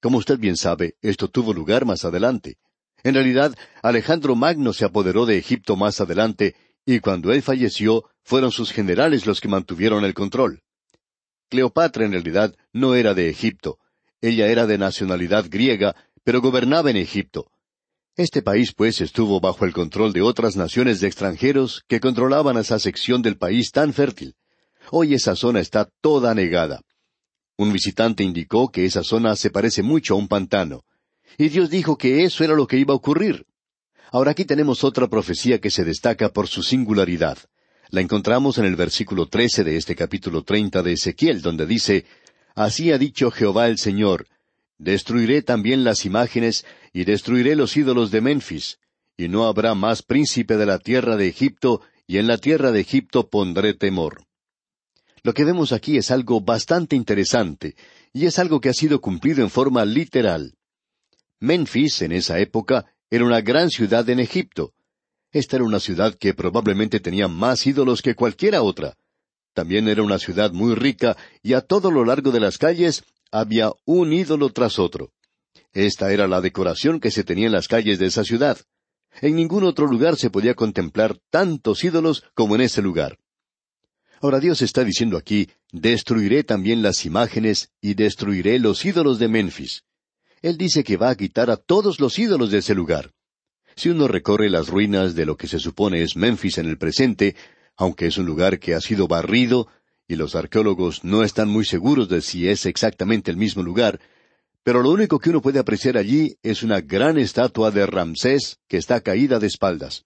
Como 0.00 0.18
usted 0.18 0.38
bien 0.38 0.56
sabe, 0.56 0.94
esto 1.00 1.28
tuvo 1.28 1.52
lugar 1.52 1.84
más 1.84 2.04
adelante. 2.04 2.58
En 3.02 3.14
realidad, 3.14 3.56
Alejandro 3.82 4.36
Magno 4.36 4.72
se 4.72 4.84
apoderó 4.84 5.26
de 5.26 5.38
Egipto 5.38 5.76
más 5.76 6.00
adelante, 6.00 6.54
y 6.84 7.00
cuando 7.00 7.32
él 7.32 7.42
falleció, 7.42 8.04
fueron 8.22 8.52
sus 8.52 8.72
generales 8.72 9.26
los 9.26 9.40
que 9.40 9.48
mantuvieron 9.48 10.04
el 10.04 10.14
control. 10.14 10.62
Cleopatra 11.48 12.04
en 12.04 12.12
realidad 12.12 12.54
no 12.72 12.94
era 12.94 13.14
de 13.14 13.30
Egipto, 13.30 13.78
ella 14.20 14.46
era 14.48 14.66
de 14.66 14.78
nacionalidad 14.78 15.46
griega, 15.48 15.94
pero 16.24 16.40
gobernaba 16.40 16.90
en 16.90 16.96
Egipto. 16.96 17.50
Este 18.16 18.42
país, 18.42 18.72
pues, 18.74 19.00
estuvo 19.00 19.40
bajo 19.40 19.64
el 19.64 19.72
control 19.72 20.12
de 20.12 20.22
otras 20.22 20.56
naciones 20.56 21.00
de 21.00 21.06
extranjeros 21.06 21.84
que 21.86 22.00
controlaban 22.00 22.56
esa 22.56 22.78
sección 22.80 23.22
del 23.22 23.38
país 23.38 23.70
tan 23.70 23.92
fértil. 23.92 24.34
Hoy 24.90 25.14
esa 25.14 25.36
zona 25.36 25.60
está 25.60 25.88
toda 26.00 26.34
negada. 26.34 26.82
Un 27.56 27.72
visitante 27.72 28.24
indicó 28.24 28.70
que 28.70 28.84
esa 28.84 29.04
zona 29.04 29.36
se 29.36 29.50
parece 29.50 29.82
mucho 29.82 30.14
a 30.14 30.16
un 30.16 30.26
pantano. 30.26 30.84
Y 31.36 31.48
Dios 31.48 31.70
dijo 31.70 31.96
que 31.96 32.24
eso 32.24 32.42
era 32.42 32.54
lo 32.54 32.66
que 32.66 32.78
iba 32.78 32.92
a 32.92 32.96
ocurrir. 32.96 33.46
Ahora 34.10 34.32
aquí 34.32 34.44
tenemos 34.44 34.82
otra 34.84 35.06
profecía 35.06 35.60
que 35.60 35.70
se 35.70 35.84
destaca 35.84 36.30
por 36.30 36.48
su 36.48 36.62
singularidad. 36.62 37.38
La 37.90 38.00
encontramos 38.00 38.58
en 38.58 38.64
el 38.64 38.76
versículo 38.76 39.26
trece 39.26 39.64
de 39.64 39.76
este 39.76 39.94
capítulo 39.94 40.42
treinta 40.42 40.82
de 40.82 40.92
Ezequiel, 40.92 41.40
donde 41.40 41.66
dice 41.66 42.04
Así 42.58 42.90
ha 42.90 42.98
dicho 42.98 43.30
Jehová 43.30 43.68
el 43.68 43.78
Señor, 43.78 44.26
Destruiré 44.78 45.42
también 45.42 45.84
las 45.84 46.04
imágenes, 46.04 46.66
y 46.92 47.04
destruiré 47.04 47.54
los 47.54 47.76
ídolos 47.76 48.10
de 48.10 48.20
Memphis, 48.20 48.80
y 49.16 49.28
no 49.28 49.46
habrá 49.46 49.76
más 49.76 50.02
príncipe 50.02 50.56
de 50.56 50.66
la 50.66 50.80
tierra 50.80 51.16
de 51.16 51.28
Egipto, 51.28 51.82
y 52.08 52.18
en 52.18 52.26
la 52.26 52.36
tierra 52.36 52.72
de 52.72 52.80
Egipto 52.80 53.28
pondré 53.28 53.74
temor. 53.74 54.24
Lo 55.22 55.34
que 55.34 55.44
vemos 55.44 55.70
aquí 55.70 55.98
es 55.98 56.10
algo 56.10 56.40
bastante 56.40 56.96
interesante, 56.96 57.76
y 58.12 58.26
es 58.26 58.40
algo 58.40 58.60
que 58.60 58.70
ha 58.70 58.74
sido 58.74 59.00
cumplido 59.00 59.44
en 59.44 59.50
forma 59.50 59.84
literal. 59.84 60.54
Memphis, 61.38 62.02
en 62.02 62.10
esa 62.10 62.40
época, 62.40 62.86
era 63.08 63.24
una 63.24 63.40
gran 63.40 63.70
ciudad 63.70 64.08
en 64.10 64.18
Egipto. 64.18 64.72
Esta 65.30 65.54
era 65.54 65.64
una 65.64 65.78
ciudad 65.78 66.16
que 66.16 66.34
probablemente 66.34 66.98
tenía 66.98 67.28
más 67.28 67.68
ídolos 67.68 68.02
que 68.02 68.16
cualquiera 68.16 68.62
otra. 68.62 68.96
También 69.54 69.88
era 69.88 70.02
una 70.02 70.18
ciudad 70.18 70.52
muy 70.52 70.74
rica 70.74 71.16
y 71.42 71.54
a 71.54 71.60
todo 71.60 71.90
lo 71.90 72.04
largo 72.04 72.30
de 72.30 72.40
las 72.40 72.58
calles 72.58 73.04
había 73.30 73.72
un 73.84 74.12
ídolo 74.12 74.50
tras 74.50 74.78
otro. 74.78 75.12
Esta 75.72 76.12
era 76.12 76.26
la 76.26 76.40
decoración 76.40 77.00
que 77.00 77.10
se 77.10 77.24
tenía 77.24 77.46
en 77.46 77.52
las 77.52 77.68
calles 77.68 77.98
de 77.98 78.06
esa 78.06 78.24
ciudad. 78.24 78.58
En 79.20 79.36
ningún 79.36 79.64
otro 79.64 79.86
lugar 79.86 80.16
se 80.16 80.30
podía 80.30 80.54
contemplar 80.54 81.18
tantos 81.30 81.82
ídolos 81.84 82.24
como 82.34 82.54
en 82.54 82.62
ese 82.62 82.82
lugar. 82.82 83.18
Ahora 84.20 84.40
Dios 84.40 84.62
está 84.62 84.84
diciendo 84.84 85.16
aquí, 85.16 85.48
destruiré 85.72 86.42
también 86.42 86.82
las 86.82 87.04
imágenes 87.04 87.70
y 87.80 87.94
destruiré 87.94 88.58
los 88.58 88.84
ídolos 88.84 89.18
de 89.18 89.28
Memphis. 89.28 89.84
Él 90.42 90.56
dice 90.56 90.84
que 90.84 90.96
va 90.96 91.10
a 91.10 91.16
quitar 91.16 91.50
a 91.50 91.56
todos 91.56 92.00
los 92.00 92.18
ídolos 92.18 92.50
de 92.50 92.58
ese 92.58 92.74
lugar. 92.74 93.12
Si 93.76 93.90
uno 93.90 94.08
recorre 94.08 94.50
las 94.50 94.68
ruinas 94.68 95.14
de 95.14 95.26
lo 95.26 95.36
que 95.36 95.46
se 95.46 95.60
supone 95.60 96.02
es 96.02 96.16
Memphis 96.16 96.58
en 96.58 96.66
el 96.66 96.78
presente, 96.78 97.36
aunque 97.78 98.06
es 98.06 98.18
un 98.18 98.26
lugar 98.26 98.58
que 98.58 98.74
ha 98.74 98.80
sido 98.80 99.08
barrido, 99.08 99.68
y 100.06 100.16
los 100.16 100.34
arqueólogos 100.34 101.04
no 101.04 101.22
están 101.22 101.48
muy 101.48 101.64
seguros 101.64 102.08
de 102.08 102.20
si 102.20 102.48
es 102.48 102.66
exactamente 102.66 103.30
el 103.30 103.36
mismo 103.36 103.62
lugar, 103.62 104.00
pero 104.64 104.82
lo 104.82 104.90
único 104.90 105.18
que 105.18 105.30
uno 105.30 105.40
puede 105.40 105.60
apreciar 105.60 105.96
allí 105.96 106.36
es 106.42 106.62
una 106.62 106.80
gran 106.80 107.18
estatua 107.18 107.70
de 107.70 107.86
Ramsés 107.86 108.58
que 108.68 108.76
está 108.76 109.00
caída 109.00 109.38
de 109.38 109.46
espaldas. 109.46 110.04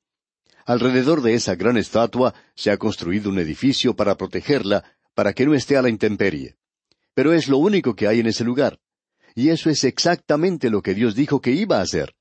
Alrededor 0.66 1.22
de 1.22 1.35
esa 1.35 1.56
gran 1.56 1.76
estatua 1.76 2.35
se 2.54 2.70
ha 2.70 2.76
construido 2.76 3.30
un 3.30 3.38
edificio 3.38 3.96
para 3.96 4.16
protegerla, 4.16 4.85
para 5.14 5.32
que 5.32 5.46
no 5.46 5.54
esté 5.54 5.76
a 5.76 5.82
la 5.82 5.88
intemperie. 5.88 6.56
Pero 7.14 7.32
es 7.32 7.48
lo 7.48 7.58
único 7.58 7.96
que 7.96 8.06
hay 8.06 8.20
en 8.20 8.26
ese 8.26 8.44
lugar. 8.44 8.78
Y 9.35 9.48
eso 9.48 9.70
es 9.70 9.82
exactamente 9.82 10.70
lo 10.70 10.82
que 10.82 10.94
Dios 10.94 11.14
dijo 11.14 11.40
que 11.40 11.52
iba 11.52 11.78
a 11.78 11.82
hacer. 11.82 12.14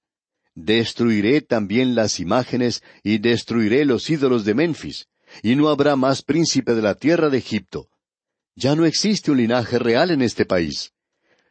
Destruiré 0.56 1.42
también 1.42 1.94
las 1.94 2.20
imágenes 2.20 2.84
y 3.04 3.20
destruiré 3.20 3.86
los 3.86 4.10
ídolos 4.10 4.46
de 4.46 4.54
Memphis, 4.56 5.08
y 5.44 5.56
no 5.56 5.70
habrá 5.70 5.96
más 5.96 6.22
príncipe 6.22 6.74
de 6.74 6.82
la 6.82 6.96
tierra 6.96 7.30
de 7.30 7.38
Egipto. 7.38 7.90
Ya 8.56 8.76
no 8.76 8.86
existe 8.86 9.32
un 9.32 9.38
linaje 9.38 9.80
real 9.80 10.12
en 10.12 10.22
este 10.22 10.46
país. 10.46 10.94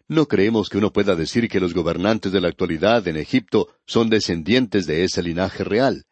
No 0.09 0.27
creemos 0.27 0.69
que 0.69 0.79
uno 0.79 0.93
pueda 0.93 1.15
decir 1.15 1.49
que 1.49 1.61
los 1.61 1.73
gobernantes 1.73 2.33
de 2.33 2.41
la 2.41 2.49
actualidad 2.49 3.07
en 3.07 3.17
Egipto 3.17 3.69
son 3.87 4.11
descendientes 4.11 4.87
de 4.87 5.05
ese 5.05 5.23
linaje 5.23 5.65
real. 5.65 6.05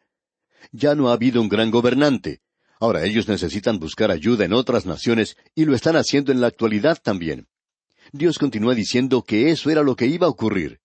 Ya 0.71 0.95
no 0.95 1.09
ha 1.09 1.13
habido 1.13 1.41
un 1.41 1.49
gran 1.49 1.69
gobernante. 1.69 2.41
Ahora 2.79 3.03
ellos 3.05 3.27
necesitan 3.27 3.77
buscar 3.77 4.09
ayuda 4.09 4.45
en 4.45 4.53
otras 4.53 4.85
naciones 4.85 5.35
y 5.53 5.65
lo 5.65 5.75
están 5.75 5.97
haciendo 5.97 6.31
en 6.31 6.39
la 6.39 6.47
actualidad 6.47 6.97
también. 7.01 7.47
Dios 8.13 8.39
continúa 8.39 8.73
diciendo 8.73 9.21
que 9.21 9.51
eso 9.51 9.69
era 9.69 9.83
lo 9.83 9.95
que 9.95 10.07
iba 10.07 10.27
a 10.27 10.29
ocurrir. 10.29 10.79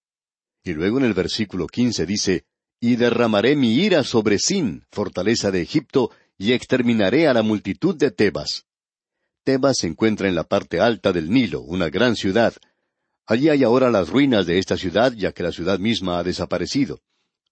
Y 0.64 0.72
luego 0.72 0.98
en 0.98 1.04
el 1.04 1.14
versículo 1.14 1.66
quince 1.66 2.06
dice, 2.06 2.46
Y 2.80 2.96
derramaré 2.96 3.54
mi 3.54 3.74
ira 3.74 4.02
sobre 4.02 4.38
Sin, 4.38 4.86
fortaleza 4.90 5.50
de 5.50 5.62
Egipto, 5.62 6.10
y 6.38 6.52
exterminaré 6.52 7.28
a 7.28 7.34
la 7.34 7.42
multitud 7.42 7.96
de 7.96 8.10
Tebas. 8.10 8.66
Tebas 9.44 9.78
se 9.78 9.86
encuentra 9.86 10.28
en 10.28 10.34
la 10.34 10.44
parte 10.44 10.80
alta 10.80 11.12
del 11.12 11.30
Nilo, 11.30 11.60
una 11.60 11.90
gran 11.90 12.16
ciudad. 12.16 12.54
Allí 13.26 13.48
hay 13.48 13.62
ahora 13.62 13.90
las 13.90 14.08
ruinas 14.08 14.46
de 14.46 14.58
esta 14.58 14.76
ciudad, 14.76 15.12
ya 15.12 15.32
que 15.32 15.42
la 15.42 15.52
ciudad 15.52 15.78
misma 15.78 16.18
ha 16.18 16.22
desaparecido. 16.22 17.00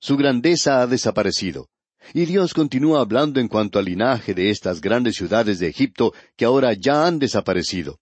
Su 0.00 0.16
grandeza 0.16 0.82
ha 0.82 0.86
desaparecido. 0.86 1.68
Y 2.14 2.24
Dios 2.24 2.52
continúa 2.54 3.00
hablando 3.00 3.40
en 3.40 3.48
cuanto 3.48 3.78
al 3.78 3.84
linaje 3.84 4.34
de 4.34 4.50
estas 4.50 4.80
grandes 4.80 5.16
ciudades 5.16 5.58
de 5.58 5.68
Egipto 5.68 6.12
que 6.36 6.44
ahora 6.44 6.72
ya 6.72 7.06
han 7.06 7.18
desaparecido. 7.18 8.00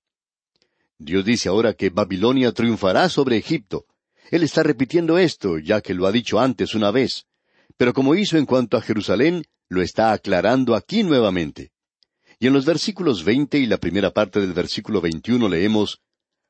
Dios 0.98 1.24
dice 1.24 1.48
ahora 1.48 1.74
que 1.74 1.90
Babilonia 1.90 2.52
triunfará 2.52 3.08
sobre 3.08 3.36
Egipto. 3.36 3.86
Él 4.30 4.42
está 4.42 4.62
repitiendo 4.62 5.18
esto, 5.18 5.58
ya 5.58 5.80
que 5.80 5.94
lo 5.94 6.06
ha 6.06 6.12
dicho 6.12 6.38
antes 6.38 6.74
una 6.74 6.90
vez. 6.90 7.26
Pero 7.80 7.94
como 7.94 8.14
hizo 8.14 8.36
en 8.36 8.44
cuanto 8.44 8.76
a 8.76 8.82
Jerusalén, 8.82 9.42
lo 9.70 9.80
está 9.80 10.12
aclarando 10.12 10.74
aquí 10.74 11.02
nuevamente. 11.02 11.70
Y 12.38 12.46
en 12.46 12.52
los 12.52 12.66
versículos 12.66 13.24
veinte 13.24 13.58
y 13.58 13.64
la 13.64 13.78
primera 13.78 14.10
parte 14.10 14.38
del 14.38 14.52
versículo 14.52 15.00
veintiuno 15.00 15.48
leemos 15.48 16.02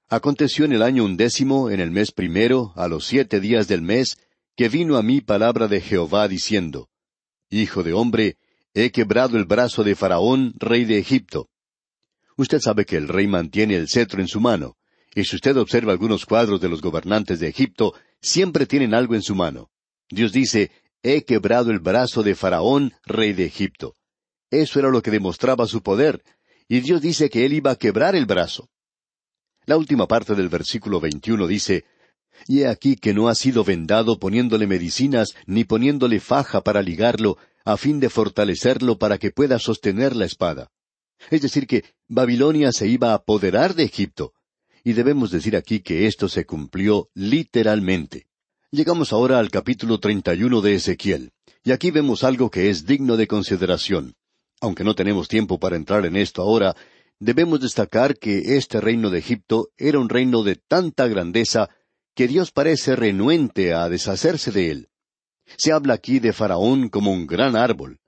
Aconteció 0.09 0.65
en 0.65 0.73
el 0.73 0.83
año 0.83 1.05
undécimo, 1.05 1.71
en 1.71 1.79
el 1.79 1.93
mes 1.93 2.11
primero, 2.11 2.73
a 2.75 2.89
los 2.89 3.07
siete 3.07 3.39
días 3.39 3.69
del 3.69 3.81
mes, 3.81 4.19
que 4.57 4.69
vino 4.69 4.97
a 4.97 5.05
mí 5.05 5.21
palabra 5.21 5.69
de 5.69 5.81
Jehová 5.81 6.27
diciendo 6.27 6.89
Hijo 7.49 7.85
de 7.85 7.93
hombre, 7.93 8.37
he 8.75 8.91
quebrado 8.91 9.37
el 9.37 9.45
brazo 9.45 9.85
de 9.85 9.95
Faraón, 9.95 10.55
rey 10.59 10.85
de 10.85 10.99
Egipto. 10.99 11.49
Usted 12.37 12.59
sabe 12.59 12.85
que 12.85 12.97
el 12.97 13.07
rey 13.07 13.29
mantiene 13.29 13.77
el 13.77 13.89
cetro 13.89 14.21
en 14.21 14.27
su 14.27 14.41
mano, 14.41 14.79
y 15.15 15.23
si 15.23 15.37
usted 15.37 15.57
observa 15.59 15.93
algunos 15.93 16.27
cuadros 16.27 16.61
de 16.61 16.69
los 16.69 16.83
gobernantes 16.83 17.39
de 17.39 17.47
Egipto, 17.47 17.95
siempre 18.21 18.67
tienen 18.67 18.95
algo 18.95 19.15
en 19.15 19.23
su 19.23 19.37
mano. 19.37 19.71
Dios 20.11 20.33
dice, 20.33 20.73
he 21.03 21.25
quebrado 21.25 21.71
el 21.71 21.81
brazo 21.81 22.23
de 22.23 22.35
Faraón, 22.35 22.93
rey 23.05 23.33
de 23.33 23.45
Egipto. 23.45 23.95
Eso 24.51 24.79
era 24.79 24.91
lo 24.91 25.03
que 25.03 25.11
demostraba 25.11 25.67
su 25.67 25.83
poder, 25.83 26.23
y 26.69 26.81
Dios 26.81 27.01
dice 27.01 27.31
que 27.31 27.45
él 27.45 27.53
iba 27.53 27.73
a 27.73 27.77
quebrar 27.77 28.15
el 28.15 28.27
brazo. 28.27 28.69
La 29.67 29.77
última 29.77 30.07
parte 30.07 30.35
del 30.35 30.49
versículo 30.49 31.01
veintiuno 31.01 31.47
dice, 31.47 31.85
Y 32.47 32.61
he 32.61 32.69
aquí 32.69 32.97
que 32.97 33.15
no 33.15 33.29
ha 33.29 33.35
sido 33.35 33.65
vendado 33.65 34.19
poniéndole 34.19 34.67
medicinas, 34.67 35.35
ni 35.47 35.65
poniéndole 35.65 36.21
faja 36.21 36.63
para 36.63 36.83
ligarlo, 36.83 37.39
a 37.65 37.77
fin 37.77 38.01
de 38.01 38.09
fortalecerlo 38.09 38.99
para 38.99 39.19
que 39.19 39.31
pueda 39.31 39.59
sostener 39.59 40.17
la 40.17 40.25
espada. 40.25 40.71
Es 41.31 41.43
decir, 41.43 41.67
que 41.67 41.85
Babilonia 42.09 42.73
se 42.73 42.89
iba 42.89 43.11
a 43.13 43.15
apoderar 43.15 43.75
de 43.75 43.85
Egipto. 43.85 44.33
Y 44.83 44.95
debemos 44.95 45.31
decir 45.31 45.57
aquí 45.57 45.81
que 45.81 46.07
esto 46.07 46.29
se 46.29 46.47
cumplió 46.47 47.11
literalmente. 47.15 48.30
Llegamos 48.73 49.13
ahora 49.13 49.41
al 49.41 49.51
capítulo 49.51 49.99
treinta 49.99 50.33
y 50.33 50.45
uno 50.45 50.61
de 50.61 50.77
Ezequiel, 50.77 51.33
y 51.65 51.73
aquí 51.73 51.91
vemos 51.91 52.23
algo 52.23 52.53
que 52.53 52.71
es 52.71 52.87
digno 52.87 53.17
de 53.17 53.27
consideración. 53.27 54.15
Aunque 54.61 54.85
no 54.85 54.95
tenemos 54.95 55.27
tiempo 55.27 55.59
para 55.59 55.75
entrar 55.75 56.07
en 56.07 56.15
esto 56.15 56.41
ahora, 56.41 56.77
debemos 57.19 57.61
destacar 57.61 58.17
que 58.17 58.57
este 58.57 58.81
reino 58.81 59.11
de 59.11 59.19
Egipto 59.19 59.71
era 59.77 59.99
un 59.99 60.09
reino 60.09 60.45
de 60.45 60.55
tanta 60.55 61.09
grandeza 61.09 61.69
que 62.15 62.29
Dios 62.29 62.53
parece 62.53 62.95
renuente 62.95 63.75
a 63.75 63.89
deshacerse 63.89 64.53
de 64.53 64.71
él. 64.71 64.89
Se 65.57 65.73
habla 65.73 65.95
aquí 65.95 66.21
de 66.21 66.33
Faraón 66.33 66.91
como 66.91 67.11
un 67.11 67.27
gran 67.27 67.57
árbol. 67.57 67.99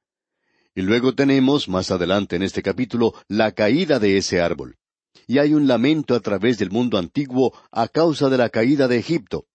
Y 0.76 0.82
luego 0.82 1.12
tenemos, 1.12 1.68
más 1.68 1.90
adelante 1.90 2.36
en 2.36 2.44
este 2.44 2.62
capítulo, 2.62 3.14
la 3.26 3.50
caída 3.50 3.98
de 3.98 4.16
ese 4.16 4.40
árbol. 4.40 4.76
Y 5.26 5.38
hay 5.38 5.54
un 5.54 5.66
lamento 5.66 6.14
a 6.14 6.20
través 6.20 6.56
del 6.58 6.70
mundo 6.70 6.98
antiguo 6.98 7.52
a 7.72 7.88
causa 7.88 8.28
de 8.28 8.38
la 8.38 8.48
caída 8.48 8.86
de 8.86 8.98
Egipto. 8.98 9.48